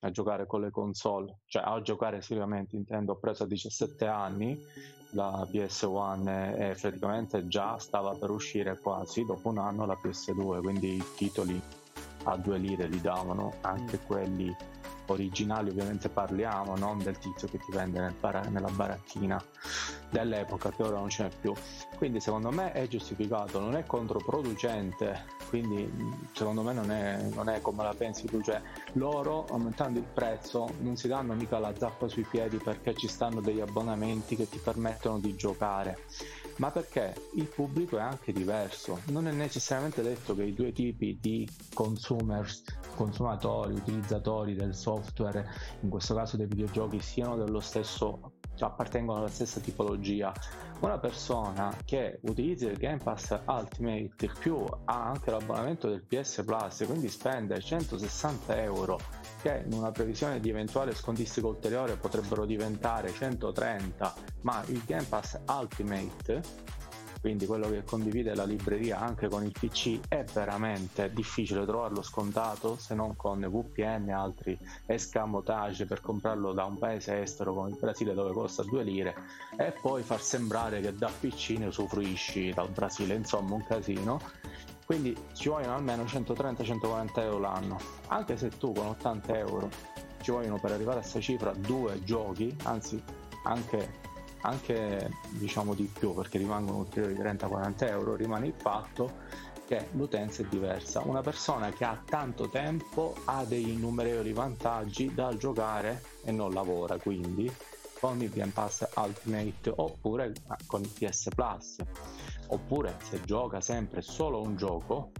[0.00, 4.60] a giocare con le console, cioè a giocare seriamente intendo, ho preso a 17 anni
[5.12, 10.96] la PS1 e praticamente già stava per uscire quasi dopo un anno la PS2, quindi
[10.96, 11.60] i titoli
[12.24, 14.06] a due lire li davano, anche mm.
[14.06, 14.56] quelli
[15.06, 19.42] originali ovviamente parliamo, non del tizio che ti vende nel bar- nella baracchina
[20.10, 21.52] dell'epoca che ora non ce n'è più.
[21.96, 25.90] Quindi secondo me è giustificato, non è controproducente, quindi
[26.32, 28.60] secondo me non è, non è come la pensi tu, cioè
[28.92, 33.40] loro aumentando il prezzo non si danno mica la zappa sui piedi perché ci stanno
[33.40, 35.98] degli abbonamenti che ti permettono di giocare
[36.56, 39.00] ma perché il pubblico è anche diverso.
[39.06, 42.62] Non è necessariamente detto che i due tipi di consumers,
[42.94, 45.48] consumatori, utilizzatori del software,
[45.80, 50.32] in questo caso dei videogiochi, siano dello stesso appartengono alla stessa tipologia.
[50.80, 56.84] Una persona che utilizza il Game Pass Ultimate più ha anche l'abbonamento del PS Plus,
[56.86, 58.98] quindi spende 160 euro
[59.40, 65.38] che in una previsione di eventuale scontistica ulteriore potrebbero diventare 130, ma il Game Pass
[65.48, 66.80] Ultimate
[67.22, 72.76] quindi quello che condivide la libreria anche con il PC è veramente difficile trovarlo scontato
[72.76, 77.76] se non con VPN e altri escamotage per comprarlo da un paese estero come il
[77.78, 79.14] Brasile dove costa 2 lire
[79.56, 84.20] e poi far sembrare che da PC ne usufruisci dal Brasile insomma un casino.
[84.84, 87.78] Quindi ci vogliono almeno 130-140 euro l'anno.
[88.08, 89.70] Anche se tu con 80 euro
[90.22, 93.00] ci vogliono per arrivare a questa cifra due giochi anzi
[93.44, 94.10] anche
[94.42, 100.46] anche diciamo di più perché rimangono ulteriori 30-40 euro, rimane il fatto che l'utenza è
[100.46, 101.00] diversa.
[101.04, 106.98] Una persona che ha tanto tempo ha dei innumerevoli vantaggi dal giocare e non lavora
[106.98, 107.50] quindi
[107.98, 110.32] con il Game Pass Ultimate oppure
[110.66, 111.76] con il PS Plus
[112.48, 115.12] oppure se gioca sempre solo un gioco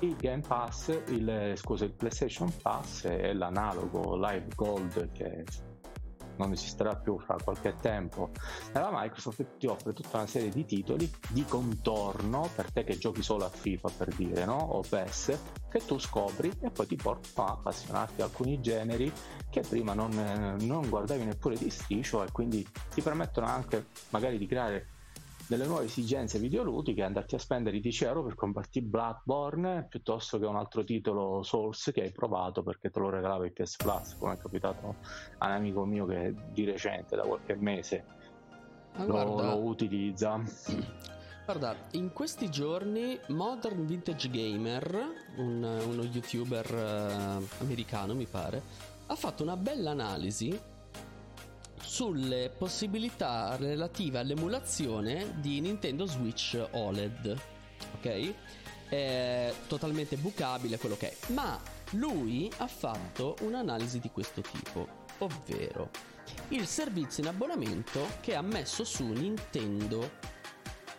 [0.00, 5.44] il Game Pass, il, scusa, il PlayStation Pass è l'analogo Live Gold che
[6.40, 8.30] non esisterà più fra qualche tempo,
[8.72, 13.22] la Microsoft ti offre tutta una serie di titoli di contorno per te che giochi
[13.22, 14.56] solo a FIFA per dire, no?
[14.56, 15.38] O PES,
[15.70, 19.12] che tu scopri e poi ti portano a appassionarti alcuni generi
[19.50, 24.46] che prima non, non guardavi neppure di striscio e quindi ti permettono anche magari di
[24.46, 24.86] creare
[25.50, 30.46] delle nuove esigenze videoludiche andarti a spendere i 10 euro per comprarti Bloodborne piuttosto che
[30.46, 34.34] un altro titolo Source che hai provato perché te lo regalava il PS Plus come
[34.34, 34.94] è capitato
[35.38, 38.04] a un amico mio che di recente da qualche mese
[38.98, 40.40] lo, lo, utilizza.
[41.44, 45.02] Guarda, in questi giorni Modern Vintage Gamer,
[45.38, 48.62] un, uno youtuber uh, americano mi pare,
[49.06, 50.56] ha fatto una bella analisi
[51.90, 57.36] sulle possibilità relative all'emulazione di Nintendo Switch OLED.
[57.96, 58.34] Ok?
[58.88, 61.32] È totalmente bucabile quello che è.
[61.32, 64.86] Ma lui ha fatto un'analisi di questo tipo,
[65.18, 65.90] ovvero
[66.50, 70.12] il servizio in abbonamento che ha messo su Nintendo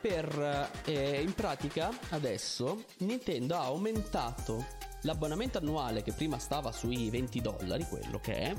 [0.02, 7.42] per eh, in pratica adesso Nintendo ha aumentato l'abbonamento annuale che prima stava sui 20
[7.42, 8.56] dollari, quello che è,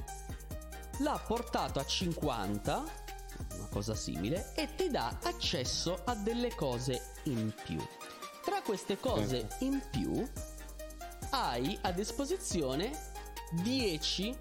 [0.99, 2.85] l'ha portato a 50,
[3.55, 7.79] una cosa simile, e ti dà accesso a delle cose in più.
[8.45, 10.29] Tra queste cose in più
[11.31, 12.91] hai a disposizione
[13.63, 14.37] 10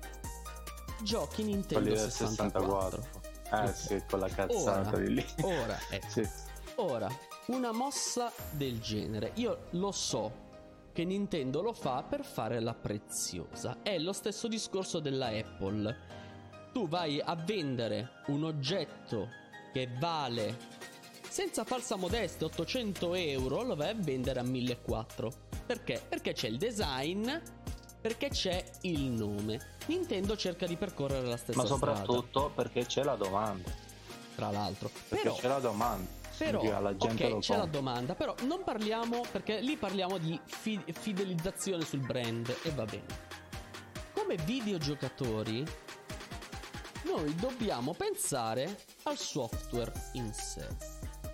[1.03, 3.01] giochi Nintendo 64.
[3.01, 3.19] 64.
[3.43, 3.73] Eh okay.
[3.73, 5.25] sì, con la cazzata ora, di lì.
[5.41, 6.09] Ora, ecco.
[6.09, 6.29] sì.
[6.75, 7.09] Ora,
[7.47, 10.49] una mossa del genere, io lo so
[10.93, 13.77] che Nintendo lo fa per fare la preziosa.
[13.81, 16.19] È lo stesso discorso della Apple.
[16.71, 19.29] Tu vai a vendere un oggetto
[19.73, 20.57] che vale
[21.27, 25.49] senza falsa modestia 800 euro, lo vai a vendere a 1400.
[25.65, 26.03] Perché?
[26.07, 27.29] Perché c'è il design,
[28.01, 29.77] perché c'è il nome.
[29.85, 31.85] Nintendo cerca di percorrere la stessa strada.
[31.85, 32.53] Ma soprattutto strada.
[32.53, 33.71] perché c'è la domanda.
[34.35, 34.89] Tra l'altro.
[35.07, 39.21] Perché Però, c'è la domanda però, la gente ok, c'è la domanda, però non parliamo,
[39.31, 43.05] perché lì parliamo di fi- fidelizzazione sul brand e va bene.
[44.13, 45.63] Come videogiocatori,
[47.03, 50.67] noi dobbiamo pensare al software in sé.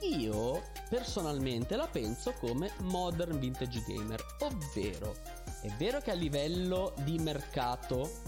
[0.01, 5.15] Io personalmente la penso come modern vintage gamer, ovvero
[5.61, 8.21] è vero che a livello di mercato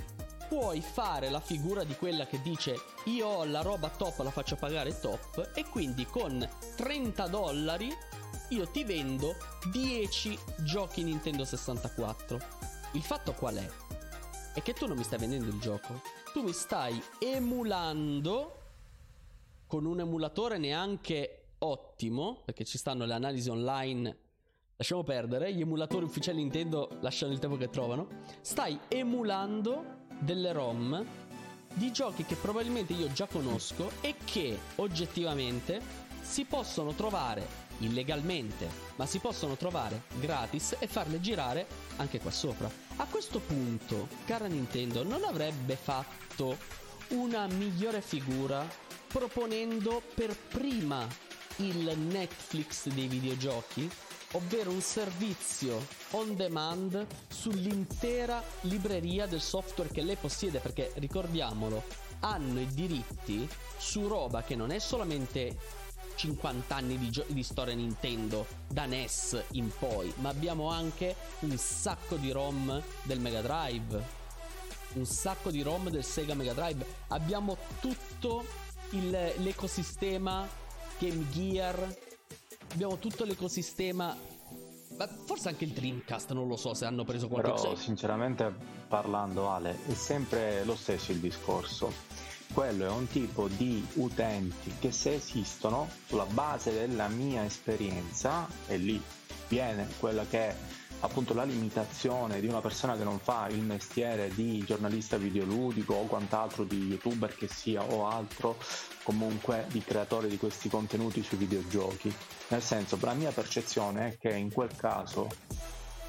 [0.47, 2.75] puoi fare la figura di quella che dice
[3.05, 7.95] io ho la roba top, la faccio pagare top e quindi con 30 dollari
[8.49, 9.35] io ti vendo
[9.71, 12.39] 10 giochi Nintendo 64.
[12.93, 13.69] Il fatto qual è?
[14.53, 16.01] È che tu non mi stai vendendo il gioco,
[16.39, 18.61] tu mi stai emulando
[19.67, 24.17] con un emulatore neanche ottimo, perché ci stanno le analisi online
[24.77, 28.07] lasciamo perdere, gli emulatori ufficiali Nintendo lasciano il tempo che trovano.
[28.39, 31.05] Stai emulando delle ROM
[31.73, 35.81] di giochi che probabilmente io già conosco e che oggettivamente
[36.21, 37.45] si possono trovare
[37.79, 42.88] illegalmente, ma si possono trovare gratis e farle girare anche qua sopra.
[43.01, 46.57] A questo punto, cara Nintendo, non avrebbe fatto
[47.09, 48.67] una migliore figura
[49.07, 51.07] proponendo per prima
[51.57, 53.89] il Netflix dei videogiochi?
[54.33, 61.83] ovvero un servizio on demand sull'intera libreria del software che lei possiede, perché ricordiamolo,
[62.19, 65.57] hanno i diritti su roba che non è solamente
[66.19, 71.55] 50 anni di, gio- di, storia Nintendo da NES in poi, ma abbiamo anche un
[71.55, 74.03] sacco di ROM del Mega Drive,
[74.95, 78.43] un sacco di ROM del Sega Mega Drive, abbiamo tutto
[78.89, 80.45] il, l'ecosistema
[80.97, 81.97] Game Gear,
[82.73, 84.13] abbiamo tutto l'ecosistema.
[84.97, 87.69] Ma forse anche il Dreamcast, non lo so se hanno preso qualche cosa.
[87.69, 88.53] Però, sinceramente
[88.89, 92.08] parlando, Ale, è sempre lo stesso il discorso.
[92.53, 98.77] Quello è un tipo di utenti che se esistono, sulla base della mia esperienza, e
[98.77, 99.01] lì
[99.47, 100.55] viene quella che è
[101.01, 106.05] appunto la limitazione di una persona che non fa il mestiere di giornalista videoludico o
[106.05, 108.57] quant'altro di youtuber che sia o altro
[109.03, 112.13] comunque di creatore di questi contenuti sui videogiochi.
[112.49, 115.29] Nel senso la mia percezione è che in quel caso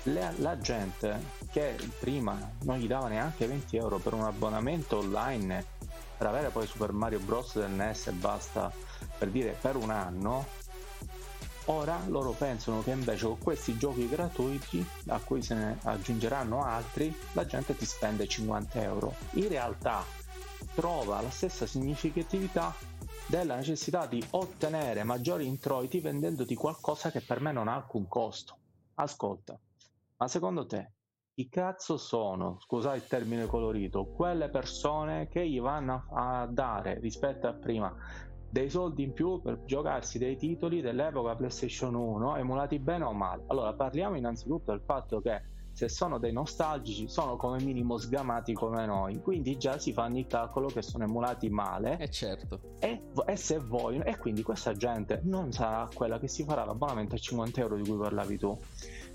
[0.05, 5.79] le, la gente che prima non gli dava neanche 20 euro per un abbonamento online
[6.21, 8.71] per avere poi Super Mario Bros del NES e basta
[9.17, 10.45] per dire per un anno
[11.67, 17.15] Ora loro pensano che invece con questi giochi gratuiti, a cui se ne aggiungeranno altri,
[17.33, 19.15] la gente ti spende 50 euro.
[19.33, 20.05] In realtà
[20.75, 22.75] trova la stessa significatività
[23.27, 28.57] della necessità di ottenere maggiori introiti vendendoti qualcosa che per me non ha alcun costo.
[28.97, 29.59] Ascolta,
[30.17, 30.91] ma secondo te
[31.41, 36.99] chi cazzo sono, scusate il termine colorito, quelle persone che gli vanno a, a dare
[37.01, 37.95] rispetto a prima
[38.51, 43.45] dei soldi in più per giocarsi dei titoli dell'epoca PlayStation 1 emulati bene o male.
[43.47, 45.41] Allora parliamo innanzitutto del fatto che
[45.73, 49.23] se sono dei nostalgici sono come minimo sgamati come noi.
[49.23, 51.97] Quindi già si fanno il calcolo che sono emulati male.
[51.97, 52.61] E eh certo.
[52.81, 57.15] E, e se vogliono e quindi questa gente non sarà quella che si farà l'abbonamento
[57.15, 58.59] a 50 euro di cui parlavi tu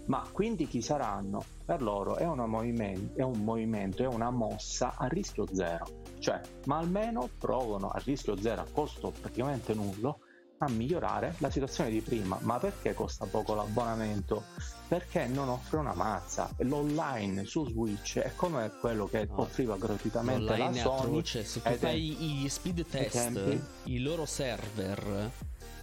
[0.06, 1.43] ma quindi chi saranno?
[1.66, 5.86] Per loro è, movimento, è un movimento, è una mossa a rischio zero,
[6.20, 10.20] cioè, ma almeno provano a rischio zero, a costo praticamente nullo,
[10.60, 12.38] a migliorare la situazione di prima.
[12.41, 14.43] Ma perché costa poco l'abbonamento?
[14.88, 16.49] Perché non offre una mazza.
[16.60, 19.41] L'online su Switch è come quello che no.
[19.41, 21.26] offriva gratuitamente L'online la Sony.
[21.26, 25.32] Se tu fai gli speed test, i loro server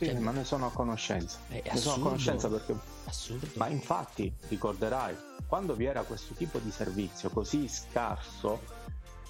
[0.05, 1.39] sì, cioè, ma ne sono a conoscenza.
[1.49, 2.75] ne sono a conoscenza perché.
[3.05, 3.47] Assurdo.
[3.55, 8.81] Ma infatti, ricorderai, quando vi era questo tipo di servizio così scarso,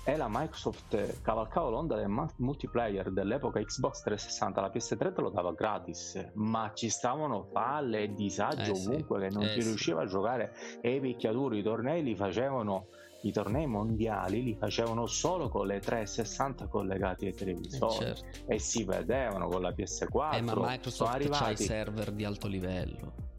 [0.05, 5.53] e la Microsoft cavalcava l'onda del multiplayer dell'epoca Xbox 360, la PS3 te lo dava
[5.53, 9.69] gratis, ma ci stavano falle e disagi eh ovunque sì, che non eh si sì.
[9.69, 12.89] riusciva a giocare e i picchiaduri, i tornei li facevano
[13.23, 17.95] i tornei mondiali li facevano solo con le 360 collegati ai televisori.
[17.95, 18.53] Eh certo.
[18.53, 21.45] e si vedevano con la PS4 eh, ma Microsoft arrivati...
[21.45, 23.31] ha i server di alto livello.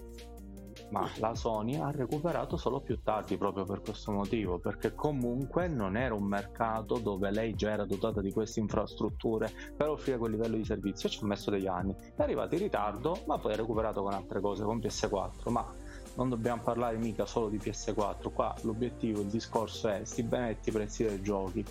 [0.90, 5.98] Ma la Sony ha recuperato solo più tardi proprio per questo motivo, perché comunque non
[5.98, 10.56] era un mercato dove lei già era dotata di queste infrastrutture per offrire quel livello
[10.56, 14.04] di servizio, ci ha messo degli anni, è arrivato in ritardo, ma poi ha recuperato
[14.04, 15.74] con altre cose, con PS4, ma
[16.16, 21.04] non dobbiamo parlare mica solo di PS4, qua l'obiettivo, il discorso è sti benetti prezzi
[21.04, 21.66] dei giochi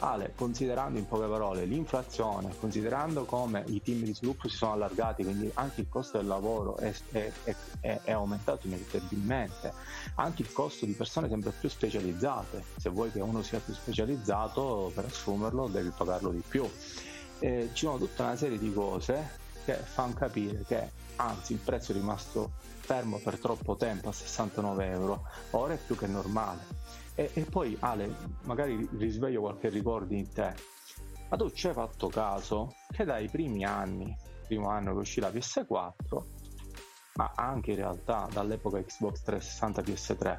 [0.00, 5.24] Ale, considerando in poche parole l'inflazione, considerando come i team di sviluppo si sono allargati,
[5.24, 7.32] quindi anche il costo del lavoro è, è,
[7.80, 9.72] è, è, aumentato inevitabilmente,
[10.14, 14.92] anche il costo di persone sempre più specializzate, se vuoi che uno sia più specializzato
[14.94, 16.68] per assumerlo devi pagarlo di più.
[17.40, 21.90] Eh, ci sono tutta una serie di cose che fanno capire che anzi il prezzo
[21.92, 22.52] è rimasto
[22.88, 26.64] fermo per troppo tempo a 69 euro, ora è più che normale
[27.14, 28.10] e, e poi Ale,
[28.44, 30.54] magari risveglio qualche ricordo in te.
[31.28, 34.16] Ma tu ci hai fatto caso che dai primi anni,
[34.46, 36.22] primo anno che uscì la PS4,
[37.16, 40.38] ma anche in realtà dall'epoca Xbox 360 PS3,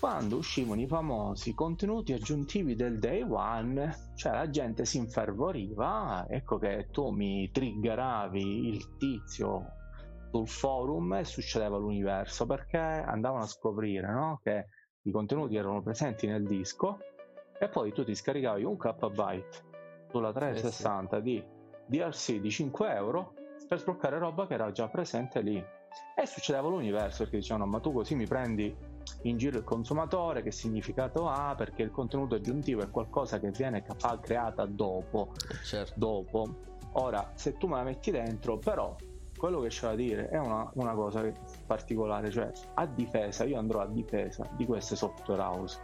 [0.00, 6.58] quando uscivano i famosi contenuti aggiuntivi del day one, cioè la gente si infervoriva, ecco
[6.58, 9.77] che tu mi triggeravi il tizio
[10.30, 14.40] sul forum e succedeva l'universo perché andavano a scoprire no?
[14.42, 14.66] che
[15.02, 16.98] i contenuti erano presenti nel disco
[17.58, 19.44] e poi tu ti scaricavi un KB
[20.10, 21.22] sulla 360 eh sì.
[21.22, 21.44] di
[21.86, 23.34] DLC di 5 euro
[23.66, 25.62] per sbloccare roba che era già presente lì
[26.14, 28.74] e succedeva l'universo perché dicevano ma tu così mi prendi
[29.22, 33.84] in giro il consumatore che significato ha perché il contenuto aggiuntivo è qualcosa che viene
[34.20, 35.32] creata dopo
[35.64, 35.94] certo.
[35.96, 36.56] dopo
[36.92, 38.94] ora se tu me la metti dentro però
[39.38, 41.24] quello che c'è da dire è una, una cosa
[41.64, 45.80] particolare, cioè a difesa, io andrò a difesa di queste software house.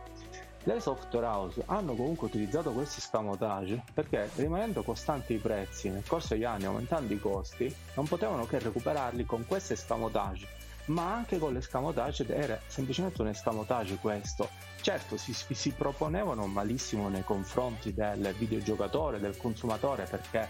[0.64, 6.34] Le software house hanno comunque utilizzato questi scamotage perché rimanendo costanti i prezzi nel corso
[6.34, 11.54] degli anni, aumentando i costi, non potevano che recuperarli con queste scamotage ma anche con
[11.54, 14.50] l'escamotage era semplicemente un escamotage questo.
[14.82, 20.46] Certo, si, si, proponevano malissimo nei confronti del videogiocatore, del consumatore, perché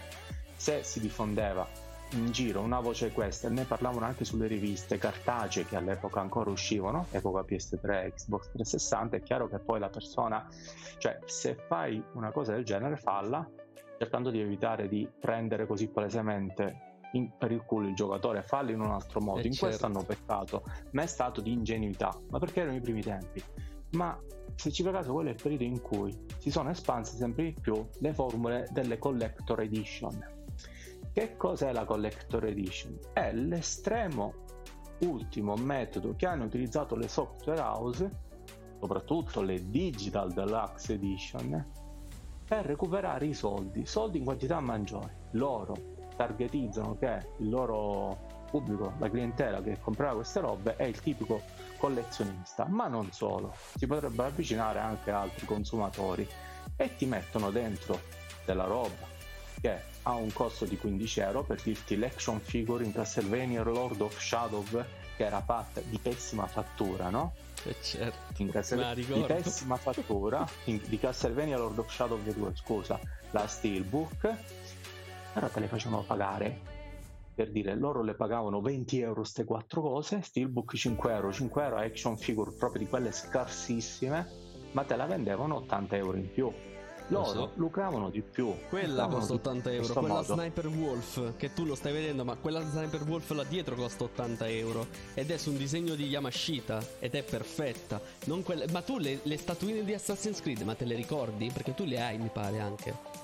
[0.57, 1.65] se si diffondeva
[2.15, 7.07] in giro una voce questa, ne parlavano anche sulle riviste cartacee che all'epoca ancora uscivano,
[7.11, 10.47] epoca PS3, Xbox 360, è chiaro che poi la persona,
[10.97, 13.47] cioè se fai una cosa del genere falla,
[13.97, 18.79] cercando di evitare di prendere così palesemente in, per il culo il giocatore, fallo in
[18.79, 19.65] un altro modo, eh in certo.
[19.67, 23.43] questo hanno peccato, ma è stato di ingenuità, ma perché erano i primi tempi.
[23.91, 24.17] Ma
[24.55, 27.55] se ci fai caso quello è il periodo in cui si sono espanse sempre di
[27.59, 30.34] più le formule delle collector edition
[31.15, 32.99] che cos'è la Collector Edition?
[33.13, 34.33] È l'estremo
[34.99, 38.11] ultimo metodo che hanno utilizzato le software house,
[38.81, 41.71] soprattutto le Digital Deluxe Edition,
[42.45, 45.09] per recuperare i soldi, soldi in quantità maggiori.
[45.31, 51.43] Loro targetizzano che il loro pubblico, la clientela che comprava queste robe è il tipico
[51.77, 56.27] collezionista, ma non solo, si potrebbe avvicinare anche altri consumatori
[56.75, 58.01] e ti mettono dentro
[58.45, 59.14] della roba
[59.65, 64.15] che ha un costo di 15 euro per dirti l'action figure in Castlevania Lord of
[64.19, 67.33] Shadow che era fatta di pessima fattura, no?
[67.63, 68.93] Eh certo, in Castle...
[68.93, 70.79] di pessima fattura in...
[70.85, 72.99] di Castlevania Lord of Shadow 2, scusa,
[73.31, 74.35] la Steelbook,
[75.33, 76.73] però te le facevano pagare.
[77.33, 81.77] Per dire loro le pagavano 20 euro queste quattro cose Steelbook 5 euro 5 euro
[81.77, 84.25] action figure proprio di quelle scarsissime
[84.71, 86.49] ma te la vendevano 80 euro in più
[87.07, 87.51] loro so.
[87.55, 88.53] lucravano di più.
[88.69, 90.33] Quella costa 80 euro, quella modo.
[90.33, 94.47] Sniper Wolf, che tu lo stai vedendo, ma quella Sniper Wolf là dietro costa 80
[94.49, 94.87] euro.
[95.13, 98.01] Ed è su un disegno di Yamashita, ed è perfetta.
[98.43, 98.67] Quelle...
[98.71, 101.49] Ma tu le, le statuine di Assassin's Creed, ma te le ricordi?
[101.51, 103.23] Perché tu le hai, mi pare anche.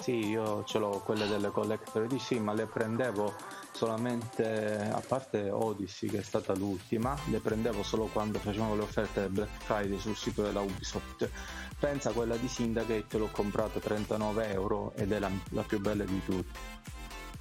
[0.00, 3.34] Sì, io ce l'ho quelle delle collector di sì, ma le prendevo
[3.72, 9.28] solamente a parte Odyssey che è stata l'ultima, le prendevo solo quando facevano le offerte
[9.28, 11.28] Black Friday sul sito della Ubisoft
[11.80, 16.22] pensa quella di Syndicate l'ho comprata 39 euro ed è la, la più bella di
[16.24, 16.88] tutte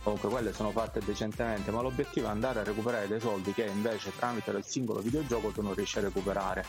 [0.02, 4.12] comunque quelle sono fatte decentemente, ma l'obiettivo è andare a recuperare dei soldi che invece
[4.16, 6.66] tramite il singolo videogioco tu non riesci a recuperare.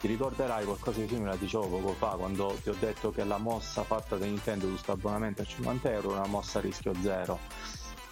[0.00, 3.84] Ti ricorderai qualcosa di simile, dicevo poco fa, quando ti ho detto che la mossa
[3.84, 7.38] fatta da Nintendo su questo abbonamento a 50 euro è una mossa a rischio zero.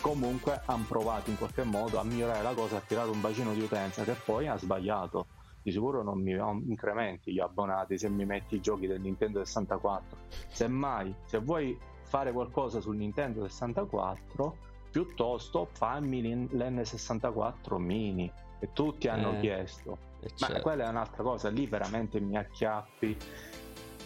[0.01, 3.63] Comunque hanno provato in qualche modo a migliorare la cosa, a tirare un bacino di
[3.63, 5.38] utenza che poi ha sbagliato.
[5.69, 6.33] Di sicuro non mi
[6.67, 10.17] incrementi gli abbonati se mi metti i giochi del Nintendo 64.
[10.49, 14.57] Semmai, se vuoi fare qualcosa sul Nintendo 64
[14.91, 20.53] piuttosto fammi l'N64 mini che tutti hanno eh, chiesto certo.
[20.55, 23.17] ma quella è un'altra cosa lì veramente mi acchiappi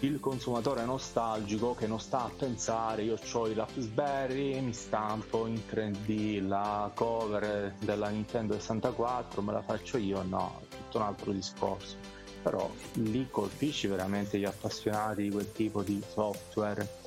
[0.00, 5.60] il consumatore nostalgico che non sta a pensare io ho i Raspberry mi stampo in
[5.70, 11.96] 3D la cover della Nintendo 64 me la faccio io no tutto un altro discorso.
[12.42, 17.00] Però lì colpisci veramente gli appassionati di quel tipo di software.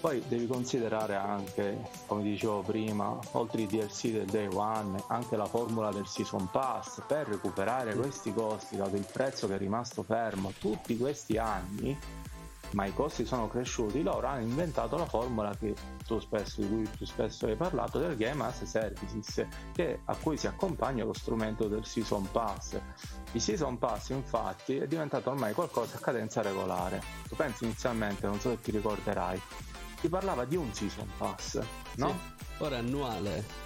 [0.00, 5.46] Poi devi considerare anche, come dicevo prima, oltre i DLC del day one, anche la
[5.46, 10.52] formula del season pass per recuperare questi costi, dato il prezzo che è rimasto fermo
[10.58, 11.96] tutti questi anni,
[12.72, 15.52] ma i costi sono cresciuti, loro hanno inventato la formula
[16.18, 20.46] spesso, di cui più spesso hai parlato del Game as Services, che, a cui si
[20.46, 22.80] accompagna lo strumento del Season Pass.
[23.32, 27.02] Il Season Pass infatti è diventato ormai qualcosa a cadenza regolare.
[27.28, 29.40] Tu pensi inizialmente, non so se ti ricorderai,
[30.04, 31.58] si parlava di un season pass,
[31.96, 32.08] no?
[32.08, 33.63] Sì, ora annuale.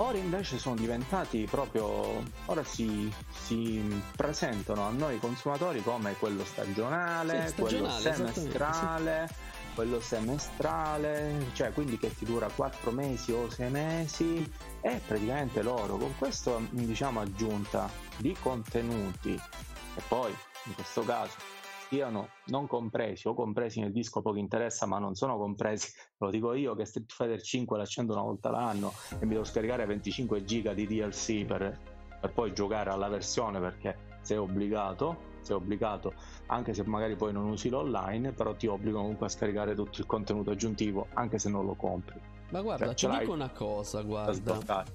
[0.00, 7.46] Ora invece sono diventati proprio, ora si, si, presentano a noi consumatori come quello stagionale,
[7.46, 9.34] sì, stagionale quello semestrale, sì.
[9.74, 15.96] quello semestrale, cioè quindi che ti dura 4 mesi o 6 mesi e praticamente loro
[15.96, 20.32] con questa diciamo aggiunta di contenuti e poi
[20.66, 21.57] in questo caso
[21.88, 26.52] siano non compresi o compresi nel disco poco interessa ma non sono compresi lo dico
[26.52, 30.74] io che Street Fighter 5 l'accendo una volta l'anno e mi devo scaricare 25 giga
[30.74, 31.78] di DLC per,
[32.20, 36.12] per poi giocare alla versione perché sei obbligato sei obbligato
[36.46, 40.06] anche se magari poi non usi l'online però ti obbligo comunque a scaricare tutto il
[40.06, 42.20] contenuto aggiuntivo anche se non lo compri
[42.50, 44.86] ma guarda cioè, ti dico una cosa guarda?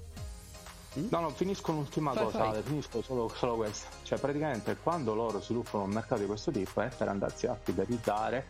[0.94, 2.62] No, no, finisco un'ultima fai, cosa, fai.
[2.62, 3.90] finisco solo, solo questa.
[4.04, 8.48] Cioè, praticamente quando loro sviluppano un mercato di questo tipo è per andarsi a fidelizzare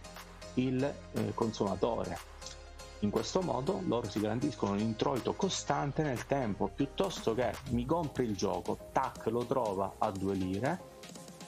[0.56, 2.18] il eh, consumatore.
[3.00, 8.24] In questo modo loro si garantiscono un introito costante nel tempo, piuttosto che mi compri
[8.26, 10.80] il gioco, tac, lo trova a due lire,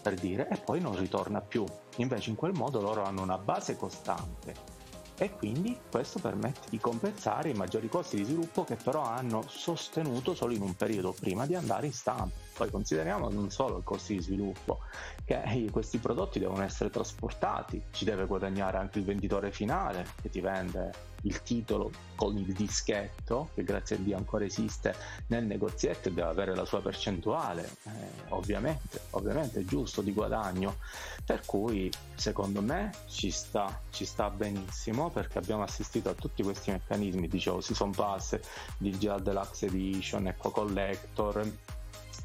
[0.01, 1.63] per dire, e poi non ritorna più.
[1.97, 4.74] Invece in quel modo loro hanno una base costante
[5.17, 10.35] e quindi questo permette di compensare i maggiori costi di sviluppo che però hanno sostenuto
[10.35, 12.44] solo in un periodo prima di andare in stampa.
[12.55, 14.79] Poi consideriamo non solo i costi di sviluppo,
[15.25, 20.39] che questi prodotti devono essere trasportati, ci deve guadagnare anche il venditore finale che ti
[20.39, 24.95] vende il titolo con il dischetto, che grazie a Dio ancora esiste
[25.27, 27.89] nel negozietto e deve avere la sua percentuale, eh,
[28.29, 30.77] ovviamente, ovviamente è giusto di guadagno,
[31.25, 36.71] per cui secondo me ci sta, ci sta benissimo perché abbiamo assistito a tutti questi
[36.71, 38.39] meccanismi, dicevo Season Pass,
[38.77, 41.51] Digital Deluxe Edition, Eco Collector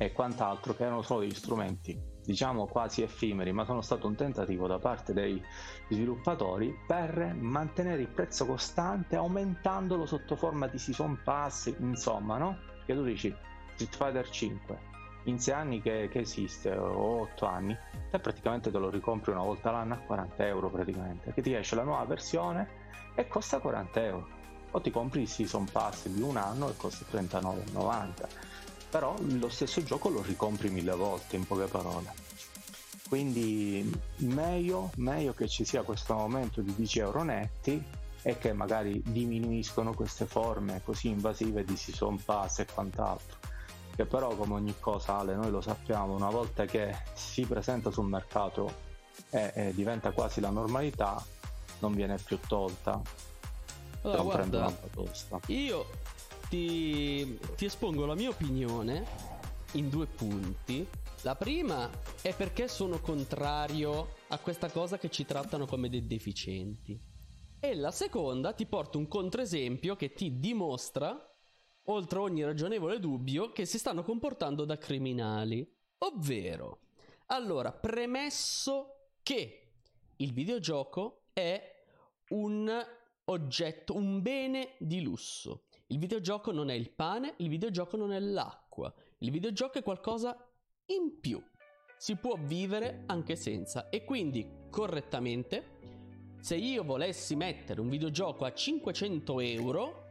[0.02, 1.94] e quant'altro che erano solo degli strumenti
[2.24, 5.42] diciamo quasi effimeri, ma sono stato un tentativo da parte dei
[5.90, 12.56] sviluppatori per mantenere il prezzo costante aumentandolo sotto forma di season pass, insomma, no?
[12.86, 13.34] Che tu dici
[13.74, 14.78] Street Fighter 5
[15.24, 17.76] in 6 anni che, che, esiste o 8 anni
[18.10, 21.74] te praticamente te lo ricompri una volta l'anno a 40 euro praticamente che ti esce
[21.74, 22.68] la nuova versione
[23.14, 24.28] e costa 40 euro
[24.70, 28.49] o ti compri il season pass di un anno e costa 39,90
[28.90, 32.12] però lo stesso gioco lo ricompri mille volte in poche parole.
[33.08, 37.82] Quindi meglio, meglio che ci sia questo aumento di 10 euro netti
[38.22, 43.38] e che magari diminuiscono queste forme così invasive di season pass e quant'altro.
[43.94, 48.06] Che però come ogni cosa Ale noi lo sappiamo una volta che si presenta sul
[48.06, 48.88] mercato
[49.30, 51.22] e, e diventa quasi la normalità
[51.80, 53.00] non viene più tolta.
[54.02, 54.72] Allora, guarda,
[55.46, 55.86] io
[56.50, 59.06] ti, ti espongo la mia opinione
[59.74, 60.84] in due punti.
[61.22, 61.88] La prima
[62.20, 67.00] è perché sono contrario a questa cosa che ci trattano come dei deficienti.
[67.60, 71.16] E la seconda ti porto un controesempio che ti dimostra,
[71.84, 75.64] oltre ogni ragionevole dubbio, che si stanno comportando da criminali.
[75.98, 76.80] Ovvero,
[77.26, 79.74] allora, premesso che
[80.16, 81.62] il videogioco è
[82.30, 82.86] un
[83.26, 85.66] oggetto, un bene di lusso.
[85.90, 88.94] Il videogioco non è il pane, il videogioco non è l'acqua.
[89.18, 90.36] Il videogioco è qualcosa
[90.86, 91.42] in più.
[91.98, 93.88] Si può vivere anche senza.
[93.88, 95.78] E quindi, correttamente,
[96.38, 100.09] se io volessi mettere un videogioco a 500 euro,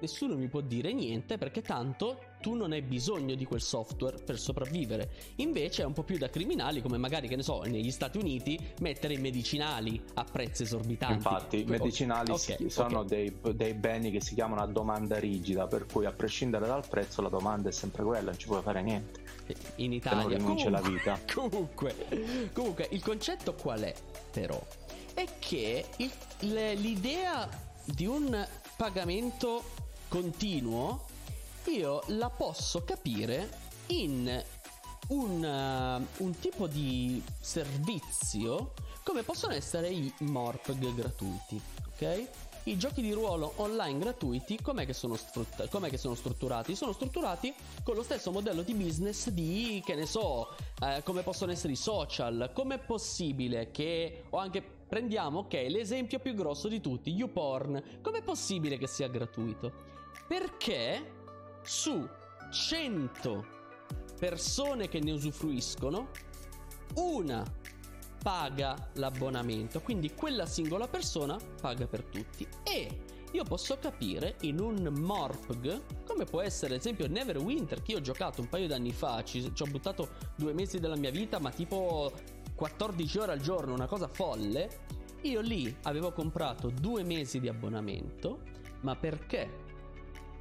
[0.00, 4.38] nessuno mi può dire niente perché tanto tu non hai bisogno di quel software per
[4.38, 5.10] sopravvivere.
[5.36, 8.58] Invece è un po' più da criminali, come magari, che ne so, negli Stati Uniti
[8.80, 11.14] mettere i medicinali a prezzi esorbitanti.
[11.14, 13.32] Infatti, i medicinali okay, sono okay.
[13.40, 17.22] Dei, dei, beni che si chiamano a domanda rigida, per cui a prescindere dal prezzo
[17.22, 19.20] la domanda è sempre quella, non ci puoi fare niente.
[19.76, 21.18] In Italia non rinuncia la vita.
[21.32, 21.94] Comunque,
[22.52, 23.94] comunque, il concetto qual è,
[24.30, 24.60] però?
[25.14, 27.48] È che il, l'idea
[27.84, 28.46] di un
[28.76, 29.64] pagamento
[30.08, 31.04] continuo
[31.66, 34.42] io la posso capire in
[35.08, 38.72] un, uh, un tipo di servizio
[39.04, 41.60] come possono essere i MORPG gratuiti,
[41.94, 42.28] ok?
[42.64, 46.74] I giochi di ruolo online gratuiti com'è che, sono strut- com'è che sono strutturati?
[46.74, 51.52] Sono strutturati con lo stesso modello di business di, che ne so, eh, come possono
[51.52, 52.50] essere i social.
[52.52, 58.00] Com'è possibile che, o anche prendiamo, ok, l'esempio più grosso di tutti, YouPorn.
[58.02, 59.97] Com'è possibile che sia gratuito?
[60.28, 61.14] Perché
[61.62, 62.06] su
[62.50, 63.46] 100
[64.20, 66.10] persone che ne usufruiscono,
[66.96, 67.44] una
[68.22, 74.92] paga l'abbonamento, quindi quella singola persona paga per tutti e io posso capire in un
[74.98, 79.22] Morpg come può essere ad esempio Neverwinter che io ho giocato un paio d'anni fa,
[79.22, 82.12] ci, ci ho buttato due mesi della mia vita ma tipo
[82.58, 84.86] 14 ore al giorno, una cosa folle.
[85.22, 88.40] Io lì avevo comprato due mesi di abbonamento,
[88.80, 89.66] ma perché?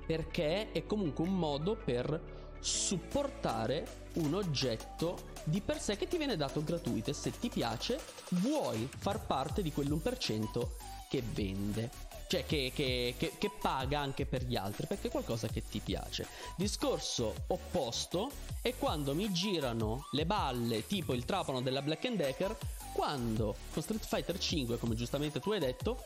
[0.08, 6.36] Perché è comunque un modo per supportare un oggetto di per sé che ti viene
[6.36, 8.00] dato gratuito e se ti piace
[8.30, 10.68] vuoi far parte di quell'1%
[11.08, 15.48] che vende cioè che, che, che, che, paga anche per gli altri perché è qualcosa
[15.48, 16.28] che ti piace.
[16.58, 18.30] Discorso opposto
[18.62, 22.56] è quando mi girano le balle tipo il trapano della Black Decker
[22.94, 26.04] quando con Street Fighter 5 come giustamente tu hai detto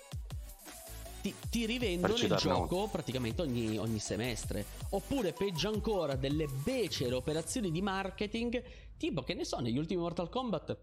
[1.21, 4.65] ti, ti rivendono il gioco praticamente ogni, ogni, semestre.
[4.89, 8.61] Oppure, peggio ancora, delle becere operazioni di marketing,
[8.97, 10.77] tipo che ne so, negli ultimi Mortal Kombat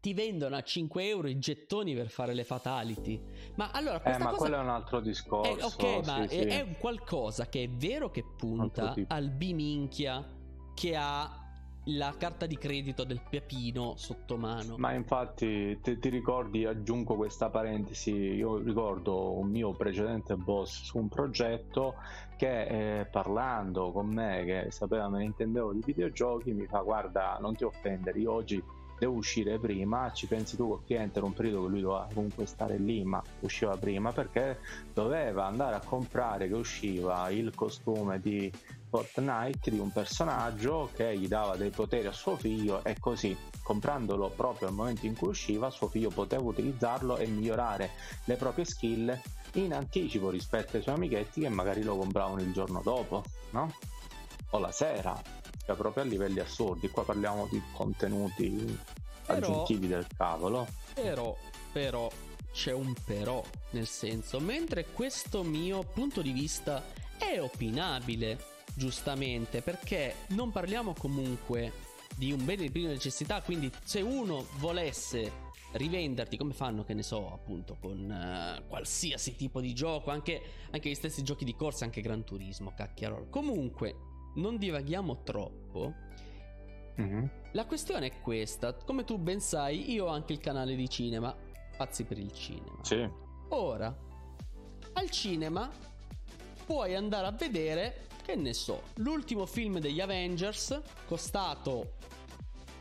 [0.00, 3.20] ti vendono a 5 euro i gettoni per fare le fatality.
[3.56, 4.36] Ma allora, eh, ma cosa...
[4.36, 5.58] quello è un altro discorso.
[5.58, 6.48] È, ok, ma sì, è, sì.
[6.48, 10.26] è, qualcosa che è vero che punta al biminchia
[10.74, 11.40] che ha
[11.84, 14.76] la carta di credito del Piapino sotto mano.
[14.76, 20.98] Ma infatti ti, ti, ricordi, aggiungo questa parentesi, io ricordo un mio precedente boss su
[20.98, 21.94] un progetto
[22.36, 27.38] che eh, parlando con me, che sapeva me ne intendevo di videogiochi, mi fa guarda
[27.40, 28.62] non ti offendere, io oggi
[29.00, 32.44] devo uscire prima, ci pensi tu col cliente era un periodo che lui doveva comunque
[32.44, 34.58] stare lì, ma usciva prima perché
[34.92, 38.52] doveva andare a comprare che usciva il costume di
[38.90, 44.30] Fortnite di un personaggio che gli dava dei poteri a suo figlio e così comprandolo
[44.30, 47.90] proprio al momento in cui usciva suo figlio poteva utilizzarlo e migliorare
[48.24, 49.16] le proprie skill
[49.52, 53.72] in anticipo rispetto ai suoi amichetti che magari lo compravano il giorno dopo no?
[54.50, 55.22] o la sera
[55.64, 58.76] cioè proprio a livelli assurdi qua parliamo di contenuti
[59.24, 61.36] però, aggiuntivi del cavolo però
[61.72, 62.10] però
[62.52, 66.82] c'è un però nel senso mentre questo mio punto di vista
[67.16, 71.72] è opinabile giustamente, perché non parliamo comunque
[72.16, 77.02] di un bene di prima necessità, quindi se uno volesse rivenderti come fanno, che ne
[77.02, 81.84] so, appunto, con uh, qualsiasi tipo di gioco, anche, anche, gli stessi giochi di corsa,
[81.84, 83.28] anche Gran Turismo, cacchiarolo.
[83.28, 83.96] Comunque,
[84.34, 85.94] non divaghiamo troppo.
[87.00, 87.24] Mm-hmm.
[87.52, 91.34] La questione è questa, come tu ben sai, io ho anche il canale di cinema,
[91.76, 92.78] pazzi per il cinema.
[92.82, 93.08] Sì.
[93.50, 93.96] Ora,
[94.92, 95.70] al cinema
[96.66, 101.98] puoi andare a vedere che ne so, l'ultimo film degli Avengers, costato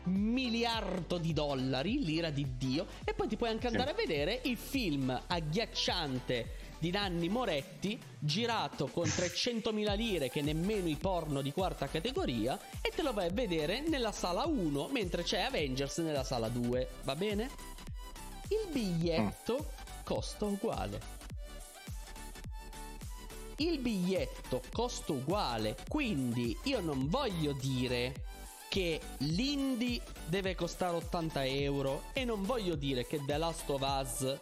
[0.03, 3.93] miliardo di dollari, l'ira di Dio, e poi ti puoi anche andare sì.
[3.93, 10.95] a vedere il film agghiacciante di Nanni Moretti, girato con 300.000 lire, che nemmeno i
[10.95, 15.41] porno di quarta categoria, e te lo vai a vedere nella sala 1, mentre c'è
[15.41, 17.49] Avengers nella sala 2, va bene?
[18.47, 20.03] Il biglietto mm.
[20.03, 21.18] costa uguale
[23.59, 28.27] il biglietto costa uguale, quindi io non voglio dire
[28.69, 34.39] che l'indie deve costare 80 euro e non voglio dire che The Last of Us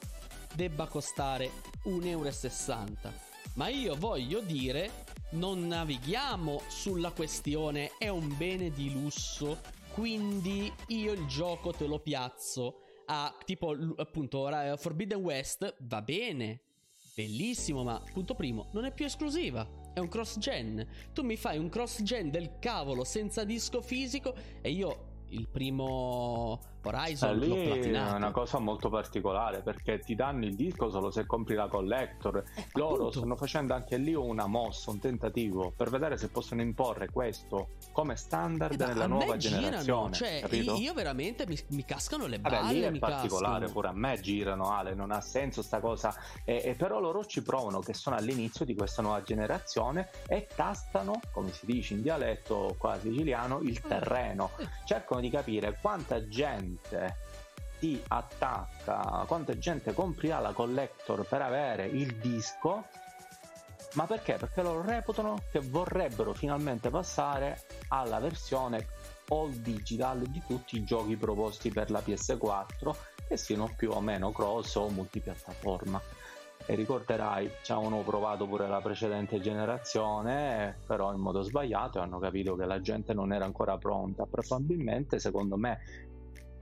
[0.53, 1.49] debba costare
[1.85, 3.13] 1,60 euro,
[3.53, 9.59] ma io voglio dire non navighiamo sulla questione è un bene di lusso,
[9.93, 16.61] quindi io il gioco te lo piazzo a tipo appunto Forbidden West va bene
[17.17, 19.67] Bellissimo, ma punto primo, non è più esclusiva.
[19.91, 20.87] È un cross gen.
[21.13, 26.76] Tu mi fai un cross gen del cavolo senza disco fisico e io il primo
[26.87, 31.25] Horizon eh, lì è una cosa molto particolare perché ti danno il disco solo se
[31.25, 32.43] compri la collector.
[32.55, 33.19] Eh, Loro appunto.
[33.19, 38.15] stanno facendo anche lì una mossa, un tentativo per vedere se possono imporre questo come
[38.15, 40.13] standard Eh, nella nuova generazione.
[40.13, 42.73] cioè, io veramente mi, mi cascano le Vabbè, balle.
[42.73, 43.71] lì è particolare, cascano.
[43.71, 46.15] pure a me girano, Ale, non ha senso sta cosa.
[46.45, 51.51] E, però loro ci provano che sono all'inizio di questa nuova generazione e tastano, come
[51.51, 53.87] si dice in dialetto qua siciliano, il Eh.
[53.87, 54.51] terreno.
[54.85, 56.76] Cercano di capire quanta gente
[57.79, 62.85] ti attacca, quanta gente comprirà la collector per avere il disco.
[63.93, 64.35] Ma perché?
[64.35, 68.87] Perché loro reputano che vorrebbero finalmente passare alla versione
[69.29, 72.95] all digital di tutti i giochi proposti per la PS4
[73.27, 76.01] che siano più o meno cross o multipiattaforma.
[76.65, 82.55] E ricorderai, ci avevano provato pure la precedente generazione, però in modo sbagliato hanno capito
[82.55, 84.25] che la gente non era ancora pronta.
[84.25, 85.79] Probabilmente, secondo me,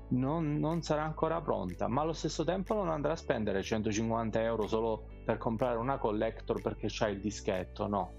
[0.09, 4.67] non, non sarà ancora pronta, ma allo stesso tempo non andrà a spendere 150 euro
[4.67, 8.13] solo per comprare una collector perché c'ha il dischetto, no.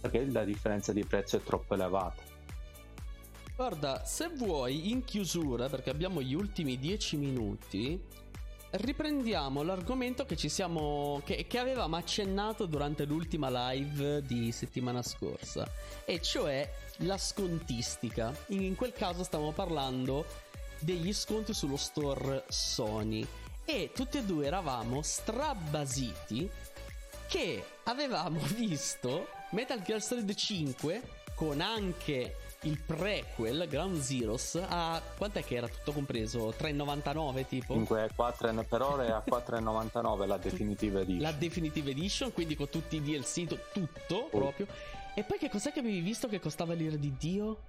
[0.00, 2.22] Perché la differenza di prezzo è troppo elevata.
[3.56, 8.02] Guarda, se vuoi, in chiusura, perché abbiamo gli ultimi 10 minuti,
[8.70, 11.20] riprendiamo l'argomento che ci siamo.
[11.24, 15.68] Che, che avevamo accennato durante l'ultima live di settimana scorsa,
[16.06, 18.34] e cioè la scontistica.
[18.48, 20.24] In, in quel caso stavamo parlando
[20.80, 23.26] degli sconti sullo store Sony.
[23.64, 26.50] E tutti e due eravamo strabasiti
[27.28, 31.02] che avevamo visto Metal Gear Solid 5
[31.34, 36.50] con anche il prequel Ground Zeroes a quant'è che era tutto compreso?
[36.58, 37.72] 3,99 tipo?
[37.74, 41.22] 5, 4 per ora a 4,99 la definitiva edition.
[41.22, 44.66] La Definitive Edition, quindi con tutti i DLC, tu- tutto proprio.
[45.14, 47.62] E poi che cos'è che avevi visto che costava l'ira di Dio?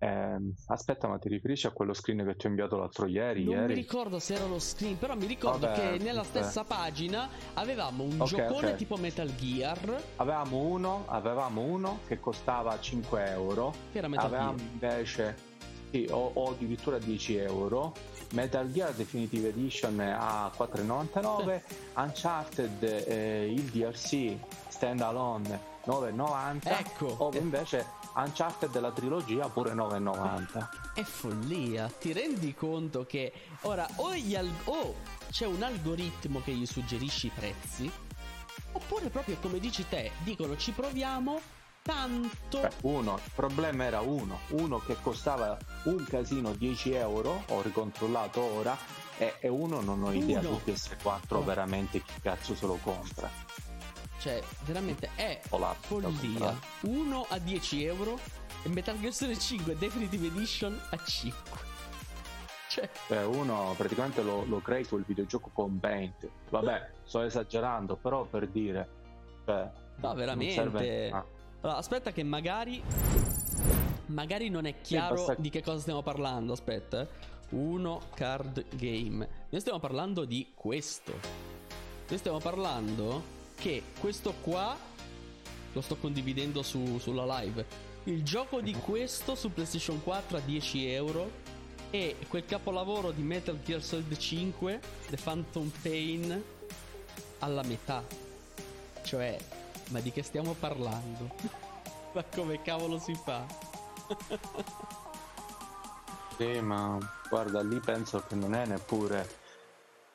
[0.00, 3.44] Ehm, aspetta, ma ti riferisci a quello screen che ti ho inviato l'altro ieri?
[3.44, 3.74] Non mi ieri?
[3.74, 6.24] ricordo se era lo screen, però mi ricordo Vabbè, che nella vabbè.
[6.24, 8.76] stessa pagina avevamo un Ok, giocone ok.
[8.76, 14.56] tipo Metal Gear Avevamo uno, avevamo uno che costava 5 euro, che era Metal avevamo
[14.56, 14.68] Gear.
[14.70, 15.36] invece
[15.90, 17.92] sì, o, o addirittura 10 euro.
[18.34, 21.62] Metal Gear Definitive Edition a 4,99,
[21.96, 24.36] Uncharted eh, il DLC
[24.68, 27.38] standalone 9,90 Ecco, o eh.
[27.38, 30.68] invece Uncharted della trilogia pure 9,90.
[30.94, 33.32] È follia, ti rendi conto che
[33.62, 34.94] ora o, al- o
[35.30, 37.90] c'è un algoritmo che gli suggerisce i prezzi,
[38.72, 41.40] oppure proprio come dici te, dicono ci proviamo
[41.82, 42.60] tanto.
[42.60, 48.40] Beh, uno, il problema era uno, uno che costava un casino 10 euro, ho ricontrollato
[48.42, 48.76] ora,
[49.16, 50.60] e, e uno non ho idea Uno.
[50.64, 51.42] su PS4 Oh.
[51.44, 53.30] veramente chi cazzo se lo compra.
[54.18, 56.58] Cioè, veramente è O la follia.
[56.82, 58.18] Uno a 10 euro
[58.64, 61.58] e Metal Gear Solid 5 Definitive Edition a 5.
[62.68, 66.28] Cioè, Cioè, uno praticamente lo, lo crei quel videogioco con Paint.
[66.50, 68.88] Vabbè, sto esagerando, però per dire.
[69.44, 70.54] Cioè, no, veramente.
[70.54, 71.24] serve- ah,
[71.60, 72.82] Allora, aspetta che magari
[74.06, 77.02] magari non è chiaro basta- di che cosa stiamo parlando, aspetta.
[77.02, 77.08] eh.
[77.50, 79.28] Uno card game.
[79.48, 81.12] Noi stiamo parlando di questo.
[82.08, 84.76] Noi stiamo parlando che questo qua
[85.72, 87.86] lo sto condividendo su- sulla live.
[88.04, 91.30] Il gioco di questo su PlayStation 4 a 10 euro
[91.90, 94.80] e quel capolavoro di Metal Gear Solid 5,
[95.10, 96.42] The Phantom Pain,
[97.40, 98.02] alla metà.
[99.02, 99.38] Cioè,
[99.88, 101.34] ma di che stiamo parlando?
[102.12, 103.46] ma come cavolo si fa?
[106.38, 106.96] Sì, ma
[107.28, 109.28] guarda, lì penso che non è neppure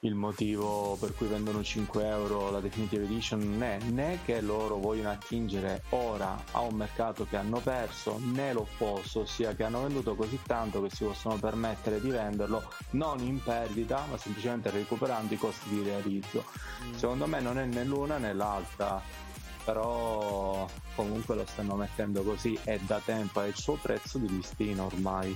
[0.04, 4.78] il motivo per cui vendono 5 euro la Definitive Edition, non è né che loro
[4.78, 10.16] vogliono attingere ora a un mercato che hanno perso, né l'opposto, ossia che hanno venduto
[10.16, 15.38] così tanto che si possono permettere di venderlo non in perdita, ma semplicemente recuperando i
[15.38, 16.43] costi di realizzo.
[16.95, 19.01] Secondo me non è né l'una né l'altra,
[19.64, 24.86] però comunque lo stanno mettendo così e da tempo è il suo prezzo di listino
[24.86, 25.36] ormai.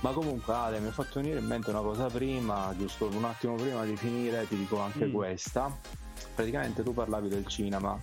[0.00, 3.54] Ma comunque Ale mi ha fatto venire in mente una cosa prima, giusto un attimo
[3.54, 5.12] prima di finire ti dico anche Mm.
[5.12, 5.76] questa.
[6.34, 7.98] Praticamente tu parlavi del cinema,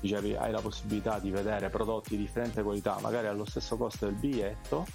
[0.00, 4.14] dicevi hai la possibilità di vedere prodotti di differente qualità, magari allo stesso costo del
[4.14, 4.86] biglietto,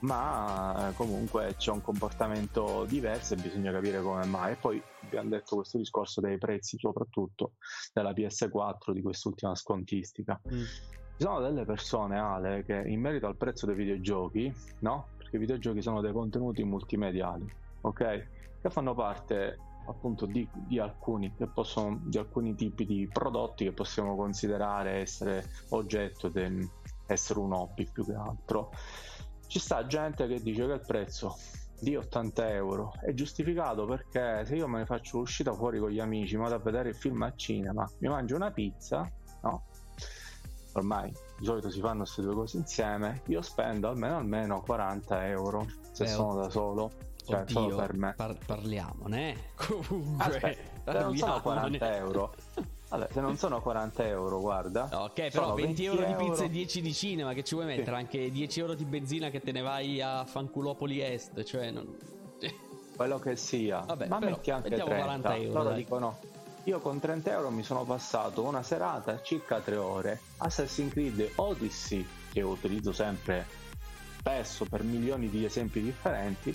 [0.00, 4.52] ma eh, comunque c'è un comportamento diverso e bisogna capire come mai.
[4.52, 4.82] E poi
[5.18, 7.52] abbiamo detto questo discorso dei prezzi, soprattutto
[7.92, 10.40] della PS4 di quest'ultima scontistica.
[10.52, 10.62] Mm.
[10.62, 15.08] Ci sono delle persone, Ale, che in merito al prezzo dei videogiochi, no?
[15.18, 17.46] Perché i videogiochi sono dei contenuti multimediali,
[17.82, 18.28] ok?
[18.62, 23.72] Che fanno parte appunto di, di alcuni che possono di alcuni tipi di prodotti che
[23.72, 26.68] possiamo considerare essere oggetto di
[27.06, 28.70] essere un hobby più che altro
[29.48, 31.36] ci sta gente che dice che il prezzo
[31.80, 36.00] di 80 euro è giustificato perché se io me ne faccio l'uscita fuori con gli
[36.00, 39.10] amici, vado a vedere il film al cinema, mi mangio una pizza,
[39.42, 39.64] no?
[40.74, 45.66] Ormai di solito si fanno queste due cose insieme, io spendo almeno almeno 40 euro
[45.92, 46.90] se eh, sono da solo.
[47.24, 48.14] Cioè, oddio, solo per me.
[48.16, 49.36] Par- parliamone.
[49.56, 52.34] Comunque, Aspetta, se non sono 40 euro.
[52.90, 54.88] Vabbè, se non sono 40 euro, guarda.
[54.92, 57.66] Ok, però 20, 20 euro, euro, di pizza e 10 di cinema, che ci vuoi
[57.66, 57.90] mettere?
[57.90, 57.94] Sì.
[57.94, 61.96] Anche 10 euro di benzina che te ne vai a Fanculopoli Est, cioè non...
[62.96, 63.78] Quello che sia.
[63.78, 64.84] Vabbè, Ma però, metti anche 30.
[64.84, 65.52] 40 euro.
[65.52, 65.78] Loro dai.
[65.78, 66.18] dicono,
[66.64, 72.04] io con 30 euro mi sono passato una serata, circa 3 ore, Assassin's Creed Odyssey,
[72.32, 73.46] che utilizzo sempre
[74.18, 76.52] spesso per milioni di esempi differenti,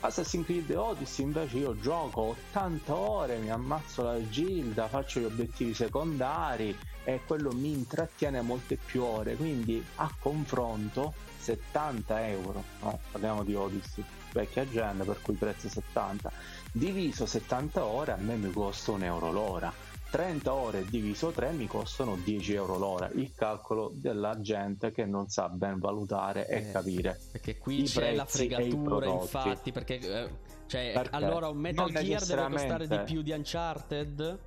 [0.00, 5.74] Assassin's Creed Odyssey invece io gioco 80 ore, mi ammazzo la gilda, faccio gli obiettivi
[5.74, 13.42] secondari e quello mi intrattiene molte più ore, quindi a confronto 70 euro, no, parliamo
[13.42, 16.30] di Odyssey, vecchia agenda per cui prezzo è 70,
[16.70, 19.72] diviso 70 ore a me mi costa un euro l'ora
[20.10, 23.10] 30 ore diviso 3 mi costano 10 euro l'ora.
[23.12, 27.20] Il calcolo della gente che non sa ben valutare e eh, capire.
[27.32, 29.70] Perché qui c'è la fregatura, infatti.
[29.70, 30.30] Perché, eh,
[30.66, 34.38] cioè, perché allora un Metal Gear deve costare di più di Uncharted?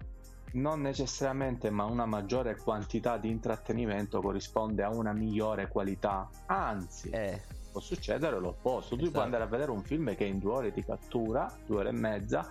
[0.54, 6.28] Non necessariamente, ma una maggiore quantità di intrattenimento corrisponde a una migliore qualità.
[6.48, 7.40] Anzi, eh.
[7.72, 8.96] può succedere l'opposto.
[8.96, 9.06] Esatto.
[9.06, 11.90] Tu puoi andare a vedere un film che in due ore ti cattura, due ore
[11.90, 12.50] e mezza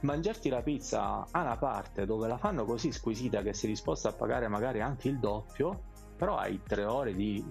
[0.00, 4.12] mangiarti la pizza a una parte dove la fanno così squisita che sei disposto a
[4.12, 5.82] pagare magari anche il doppio,
[6.16, 7.44] però hai tre ore di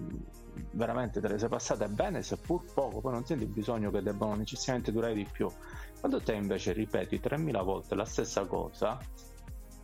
[0.72, 4.92] veramente te le sei passate bene, seppur poco, poi non senti bisogno che debbano necessariamente
[4.92, 5.48] durare di più.
[6.00, 8.98] Quando te invece ripeti 3000 volte la stessa cosa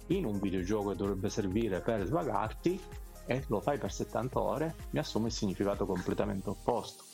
[0.08, 2.80] in un videogioco che dovrebbe servire per svagarti
[3.26, 7.04] e lo fai per 70 ore, mi assume il significato completamente opposto.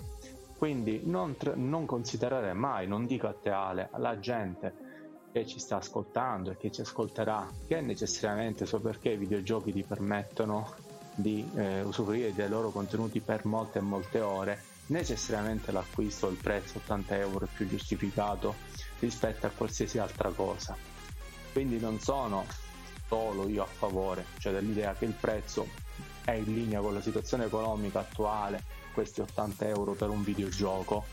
[0.57, 4.90] Quindi non, non considerare mai, non dico a te Ale, alla gente
[5.33, 9.83] che ci sta ascoltando e che ci ascolterà, che necessariamente so perché i videogiochi ti
[9.83, 10.75] permettono
[11.15, 16.79] di eh, usufruire dei loro contenuti per molte e molte ore, necessariamente l'acquisto il prezzo
[16.79, 18.55] 80 euro è più giustificato
[18.99, 20.77] rispetto a qualsiasi altra cosa.
[21.53, 22.45] Quindi non sono
[23.07, 25.67] solo io a favore, cioè dell'idea che il prezzo
[26.25, 28.63] è in linea con la situazione economica attuale,
[28.93, 31.05] questi 80 euro per un videogioco,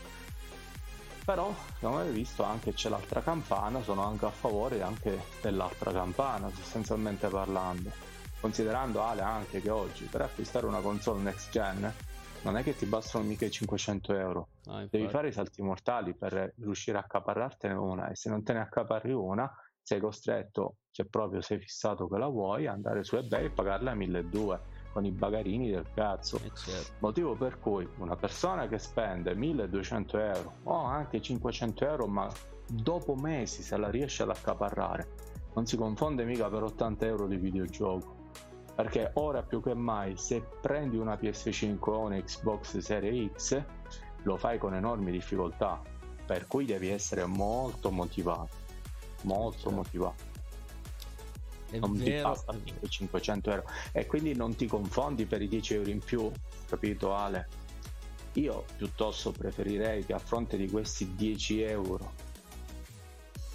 [1.28, 6.50] però come avete visto anche c'è l'altra campana sono anche a favore anche dell'altra campana
[6.50, 7.90] sostanzialmente parlando.
[8.40, 11.92] Considerando Ale anche che oggi per acquistare una console next gen
[12.44, 14.48] non è che ti bastano mica i 500 euro.
[14.68, 18.54] Ah, devi fare i salti mortali per riuscire a accaparrartene una e se non te
[18.54, 19.52] ne accaparri una
[19.82, 23.94] sei costretto se proprio sei fissato che la vuoi andare su ebay e pagarla a
[23.94, 26.36] 1200 con i bagarini del cazzo.
[26.36, 26.92] Eh certo.
[27.00, 32.28] Motivo per cui una persona che spende 1200 euro o anche 500 euro, ma
[32.66, 35.08] dopo mesi se la riesce ad accaparrare,
[35.54, 38.16] non si confonde mica per 80 euro di videogioco.
[38.74, 43.62] Perché ora più che mai, se prendi una PS5 o una Xbox Series X,
[44.22, 45.82] lo fai con enormi difficoltà.
[46.24, 48.66] Per cui devi essere molto motivato.
[49.22, 49.70] Molto certo.
[49.70, 50.27] motivato
[51.70, 52.04] è non vero.
[52.04, 52.56] ti basta
[52.88, 53.64] 500 euro.
[53.92, 56.30] E quindi non ti confondi per i 10 euro in più
[56.66, 57.48] capito Ale?
[58.34, 62.26] Io piuttosto preferirei che a fronte di questi 10 euro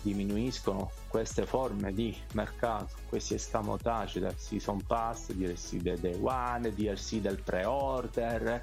[0.02, 7.22] diminuiscono queste forme di mercato, questi escamotage del season pass, DLC del day one, DLC
[7.22, 8.62] del pre-order,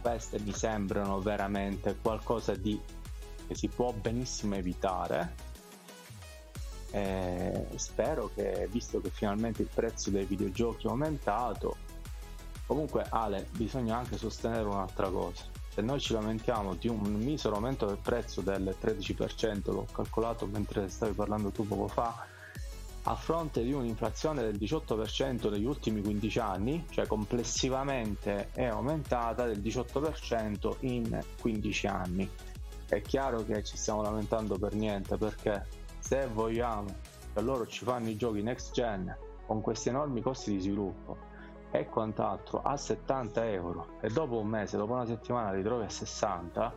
[0.00, 2.80] queste mi sembrano veramente qualcosa di
[3.48, 5.34] che si può benissimo evitare
[6.90, 11.76] eh, spero che, visto che finalmente il prezzo dei videogiochi è aumentato,
[12.66, 15.44] comunque Ale, bisogna anche sostenere un'altra cosa.
[15.72, 20.88] Se noi ci lamentiamo di un misero aumento del prezzo del 13%, l'ho calcolato mentre
[20.88, 22.26] stavi parlando tu poco fa,
[23.10, 29.60] a fronte di un'inflazione del 18% negli ultimi 15 anni, cioè complessivamente è aumentata del
[29.60, 32.28] 18% in 15 anni.
[32.86, 35.64] È chiaro che ci stiamo lamentando per niente perché
[36.08, 36.86] se vogliamo
[37.34, 41.18] che loro ci fanno i giochi next gen con questi enormi costi di sviluppo
[41.70, 45.90] e quant'altro a 70 euro e dopo un mese, dopo una settimana li trovi a
[45.90, 46.74] 60,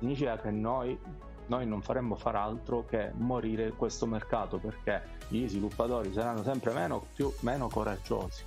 [0.00, 0.98] significa che noi,
[1.46, 7.06] noi non faremmo far altro che morire questo mercato perché gli sviluppatori saranno sempre meno,
[7.14, 8.42] più, meno coraggiosi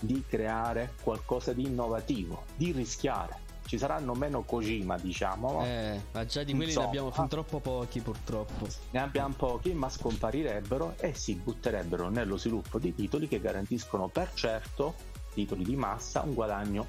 [0.00, 5.62] di creare qualcosa di innovativo, di rischiare ci saranno meno Kojima, diciamo.
[5.62, 8.66] Eh, ma già di quelli Insomma, ne abbiamo fin troppo pochi, purtroppo.
[8.92, 14.32] Ne abbiamo pochi, ma scomparirebbero e si butterebbero nello sviluppo di titoli che garantiscono per
[14.32, 14.94] certo,
[15.34, 16.86] titoli di massa, un guadagno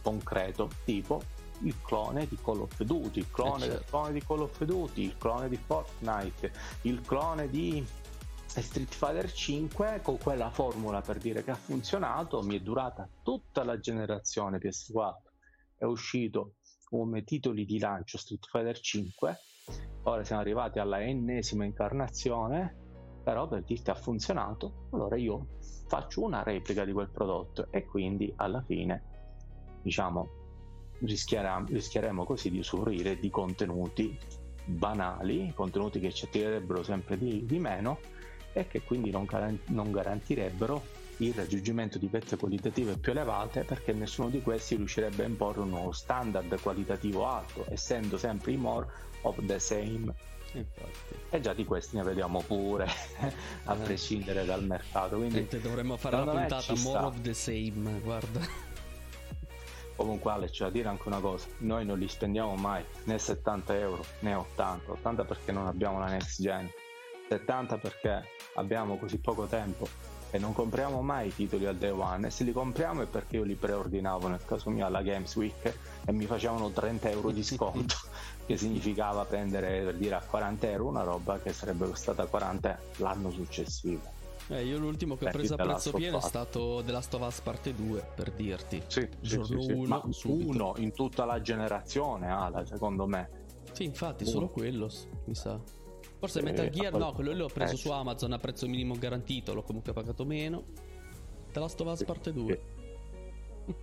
[0.00, 1.20] concreto, tipo
[1.62, 3.84] il clone di Call of Duty, il clone, eh certo.
[3.88, 6.52] clone di Call of Duty, il clone di Fortnite,
[6.82, 7.84] il clone di
[8.46, 13.64] Street Fighter 5 con quella formula per dire che ha funzionato mi è durata tutta
[13.64, 15.23] la generazione PS4
[15.84, 16.54] è uscito
[16.84, 19.38] come titoli di lancio Street Fighter 5
[20.04, 22.82] ora siamo arrivati alla ennesima incarnazione
[23.22, 28.32] però per dirti ha funzionato allora io faccio una replica di quel prodotto e quindi
[28.36, 29.02] alla fine
[29.82, 30.42] diciamo
[31.00, 34.16] rischieremo, così di usufruire di contenuti
[34.66, 37.98] banali contenuti che ci attirerebbero sempre di, di meno
[38.52, 39.26] e che quindi non,
[39.68, 40.82] non garantirebbero
[41.18, 45.70] il raggiungimento di pezze qualitative più elevate perché nessuno di questi riuscirebbe a imporre un
[45.70, 48.86] nuovo standard qualitativo alto, essendo sempre i more
[49.22, 50.12] of the same.
[50.52, 51.14] Infatti.
[51.30, 52.86] E già di questi ne vediamo pure,
[53.64, 53.78] a eh.
[53.78, 55.16] prescindere dal mercato.
[55.16, 57.06] Quindi dovremmo fare una puntata more sta.
[57.06, 58.40] of the same, guarda.
[59.96, 63.78] Comunque Ale c'è da dire anche una cosa, noi non li spendiamo mai né 70
[63.78, 66.68] euro né 80, 80 perché non abbiamo la next gen
[67.28, 69.88] 70 perché abbiamo così poco tempo
[70.34, 73.36] e non compriamo mai i titoli al day one e se li compriamo è perché
[73.36, 77.44] io li preordinavo nel caso mio alla Games Week e mi facevano 30 euro di
[77.44, 77.94] sconto
[78.44, 83.30] che significava prendere per dire a 40 euro una roba che sarebbe costata 40 l'anno
[83.30, 84.00] successivo.
[84.48, 87.40] Eh, io l'ultimo che ho preso a prezzo pieno è stato The Last of Us
[87.40, 88.82] parte 2 per dirti.
[88.88, 93.30] Sì, giorno sì, sì, 1 uno in tutta la generazione Ala secondo me.
[93.70, 94.32] Sì infatti uno.
[94.32, 94.90] solo quello
[95.26, 95.83] mi sa
[96.24, 99.92] Forse Metal Gear no, quello l'ho preso su Amazon a prezzo minimo garantito, l'ho comunque
[99.92, 100.64] pagato meno.
[101.52, 102.60] The Last of Us parte 2.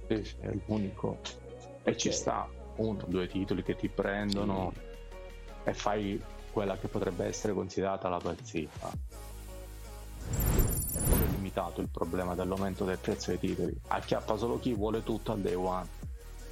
[0.08, 1.20] Sì, sì, è l'unico.
[1.84, 4.74] E ci sta uno o due titoli che ti prendono
[5.64, 6.20] e fai
[6.52, 8.70] quella che potrebbe essere considerata la pazzia.
[10.32, 13.80] È limitato il problema dell'aumento del prezzo dei titoli.
[13.88, 15.88] Acchiappa solo chi vuole tutto al day one.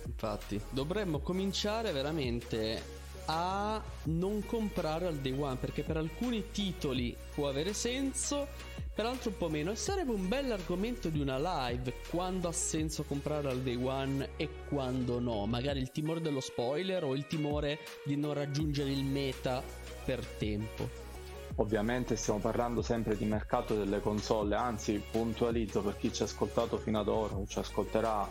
[0.05, 2.98] Infatti, dovremmo cominciare veramente
[3.32, 8.47] a non comprare al day one perché per alcuni titoli può avere senso
[8.93, 9.71] per altri un po' meno.
[9.71, 14.32] E sarebbe un bel argomento di una live quando ha senso comprare al day one
[14.36, 15.45] e quando no.
[15.45, 19.63] Magari il timore dello spoiler o il timore di non raggiungere il meta
[20.03, 21.07] per tempo.
[21.55, 26.77] Ovviamente stiamo parlando sempre di mercato delle console anzi puntualizzo per chi ci ha ascoltato
[26.77, 28.27] fino ad ora o ci ascolterà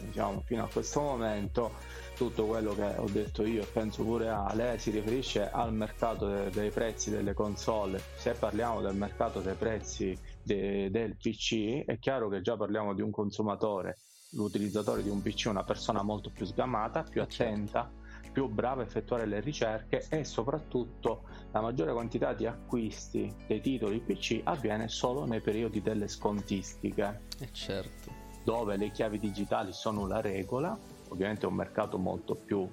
[0.00, 1.72] diciamo fino a questo momento
[2.20, 6.50] tutto quello che ho detto io e penso pure Ale si riferisce al mercato de-
[6.50, 7.98] dei prezzi delle console.
[8.14, 13.00] Se parliamo del mercato dei prezzi de- del PC, è chiaro che già parliamo di
[13.00, 14.00] un consumatore,
[14.32, 17.42] l'utilizzatore di un PC è una persona molto più sgamata, più certo.
[17.42, 17.90] attenta,
[18.30, 23.98] più brava a effettuare le ricerche e soprattutto la maggiore quantità di acquisti dei titoli
[23.98, 27.22] PC avviene solo nei periodi delle scontistiche.
[27.38, 28.12] Eh certo.
[28.44, 32.68] Dove le chiavi digitali sono la regola ovviamente è un mercato molto più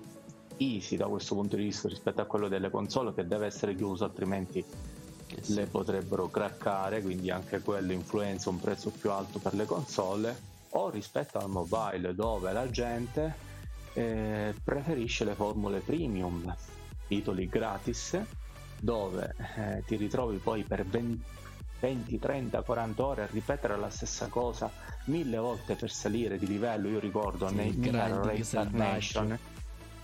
[0.58, 4.06] easy da questo punto di vista rispetto a quello delle console che deve essere chiuso
[4.06, 4.64] altrimenti
[5.42, 5.54] sì.
[5.54, 10.36] le potrebbero craccare quindi anche quello influenza un prezzo più alto per le console
[10.70, 13.46] o rispetto al mobile dove la gente
[13.94, 16.56] eh, preferisce le formule premium
[17.08, 18.20] titoli gratis
[18.80, 21.24] dove eh, ti ritrovi poi per 20
[21.80, 24.72] 20, 30, 40 ore a ripetere la stessa cosa
[25.06, 26.88] mille volte per salire di livello.
[26.90, 29.40] Io ricordo sì, nei Mirror Reincarnation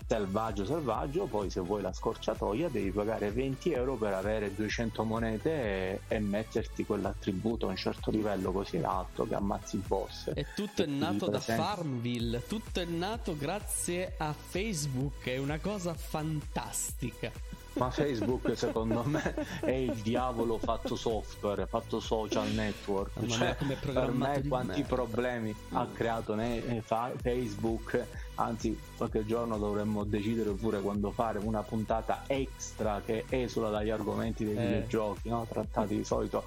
[0.06, 5.50] selvaggio selvaggio poi se vuoi la scorciatoia devi pagare 20 euro per avere 200 monete
[5.50, 10.30] e, e metterti quell'attributo a un certo livello così alto che ammazzi il boss.
[10.34, 15.94] E tutto è nato da Farmville tutto è nato grazie a Facebook è una cosa
[15.94, 17.32] fantastica
[17.74, 23.26] ma Facebook secondo me è il diavolo fatto software, fatto social network.
[23.26, 24.86] Cioè, per me quanti me.
[24.86, 28.04] problemi ha creato ne, fa, Facebook,
[28.36, 34.44] anzi qualche giorno dovremmo decidere pure quando fare una puntata extra che esula dagli argomenti
[34.44, 34.66] dei eh.
[34.66, 35.46] videogiochi, no?
[35.48, 36.44] trattati di solito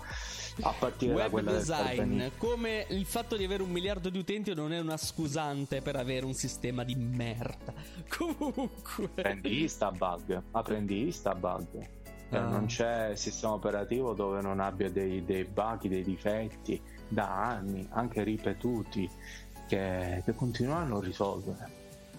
[0.62, 4.74] a partire Web da design, come il fatto di avere un miliardo di utenti non
[4.74, 7.74] è una scusante per avere un sistema di merda.
[8.10, 11.90] Comunque, prendi Instabug, ma prendi Instabug.
[12.30, 12.40] Ah.
[12.40, 18.24] Non c'è sistema operativo dove non abbia dei, dei bug, dei difetti da anni, anche
[18.24, 19.10] ripetuti,
[19.68, 21.76] che, che continuano a non risolvere.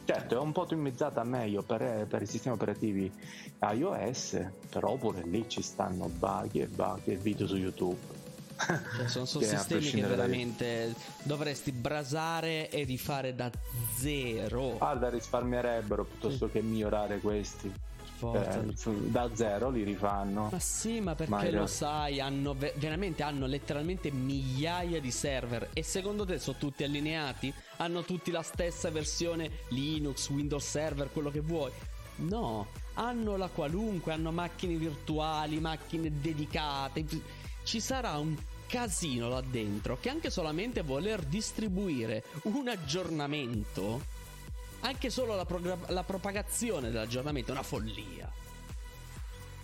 [0.09, 3.13] Certo, è un po' dimezzato meglio per, per, i sistemi operativi
[3.61, 8.18] iOS, però pure lì ci stanno bug e bug e video su YouTube.
[8.59, 13.51] Cioè, sono, sono sistemi che veramente dovresti brasare e rifare da
[13.97, 14.77] zero.
[14.79, 16.53] Guarda, risparmierebbero piuttosto sì.
[16.53, 17.73] che migliorare questi.
[18.21, 18.75] Eh,
[19.11, 20.49] da zero li rifanno.
[20.51, 25.69] Ma sì, ma perché ma lo sai, hanno ve- veramente hanno letteralmente migliaia di server
[25.73, 27.55] e secondo te sono tutti allineati?
[27.77, 31.71] Hanno tutti la stessa versione Linux, Windows Server, quello che vuoi?
[32.17, 37.05] No, hanno la qualunque, hanno macchine virtuali, macchine dedicate.
[37.69, 38.35] Ci sarà un
[38.67, 44.01] casino là dentro che anche solamente voler distribuire un aggiornamento,
[44.81, 48.33] anche solo la, prog- la propagazione dell'aggiornamento è una follia.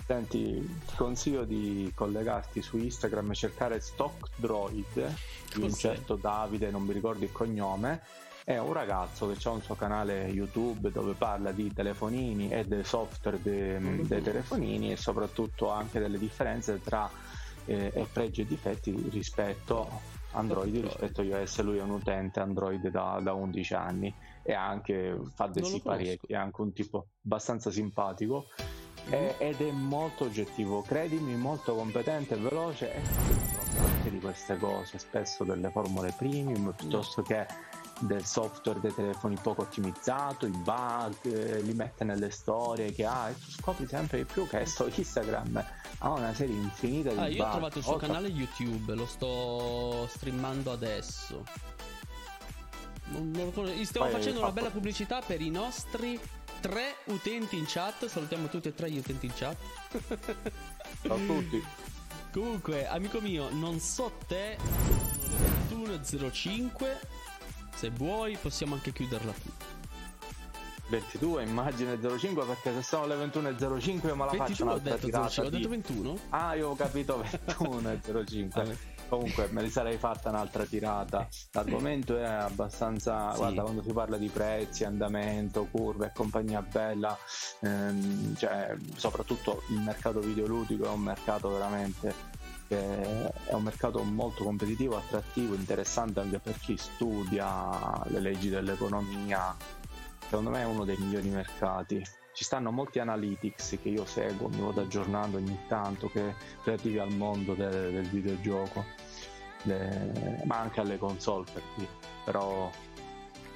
[0.04, 5.14] Senti, ti consiglio di collegarti su Instagram e cercare Stock Droid
[5.54, 8.02] di un certo Davide, non mi ricordo il cognome.
[8.44, 12.84] È un ragazzo che ha un suo canale YouTube dove parla di telefonini e del
[12.84, 17.10] software de- dei telefonini e soprattutto anche delle differenze tra
[17.66, 21.60] eh, e pregi e difetti rispetto Android rispetto a iOS.
[21.62, 26.34] Lui è un utente Android da, da 11 anni e anche fa dei sipari è
[26.34, 28.46] anche un tipo abbastanza simpatico.
[29.08, 30.82] È, ed è molto oggettivo.
[30.82, 32.92] Credimi molto competente e veloce.
[34.04, 37.46] E di queste cose spesso delle formule premium piuttosto che
[38.00, 43.28] del software dei telefoni poco ottimizzato, i bug, eh, li mette nelle storie che ha
[43.30, 45.64] e tu scopri sempre di più che sto Instagram
[45.98, 47.32] ha una serie infinita di ah, bug.
[47.32, 48.06] Io ho trovato il suo Oltre...
[48.06, 51.44] canale YouTube, lo sto streamando adesso.
[53.06, 56.18] Stiamo Poi facendo una bella pubblicità per i nostri
[56.60, 58.06] tre utenti in chat.
[58.06, 59.56] Salutiamo tutti e tre gli utenti in chat.
[61.02, 61.62] Ciao a tutti.
[62.32, 64.56] Comunque, amico mio, non so te.
[65.68, 67.23] 21.05
[67.74, 69.52] se vuoi possiamo anche chiuderla qui.
[70.88, 74.96] 22 immagine 05 perché se sono le 21.05 io me la 22 faccio un'altra ho
[74.96, 76.18] detto tirata 05, ho detto 21?
[76.30, 78.76] ah io ho capito 21.05
[79.08, 83.38] comunque me li sarei fatta un'altra tirata l'argomento è abbastanza sì.
[83.38, 87.16] guarda quando si parla di prezzi andamento curve e compagnia bella
[87.60, 92.33] ehm, cioè soprattutto il mercato videoludico è un mercato veramente
[92.66, 99.54] che è un mercato molto competitivo, attrattivo, interessante anche per chi studia le leggi dell'economia.
[100.20, 102.02] Secondo me è uno dei migliori mercati.
[102.32, 106.34] Ci stanno molti analytics che io seguo, mi vado aggiornando ogni tanto, che
[106.64, 108.84] relativi al mondo del, del videogioco,
[109.62, 111.86] le, ma anche alle console per qui.
[112.24, 112.68] Però,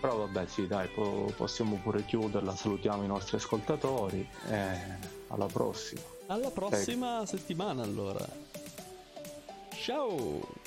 [0.00, 4.78] però vabbè sì dai, po- possiamo pure chiuderla, salutiamo i nostri ascoltatori e
[5.28, 6.02] alla prossima.
[6.26, 7.26] Alla prossima Prego.
[7.26, 8.24] settimana allora.
[9.88, 10.57] Ciao!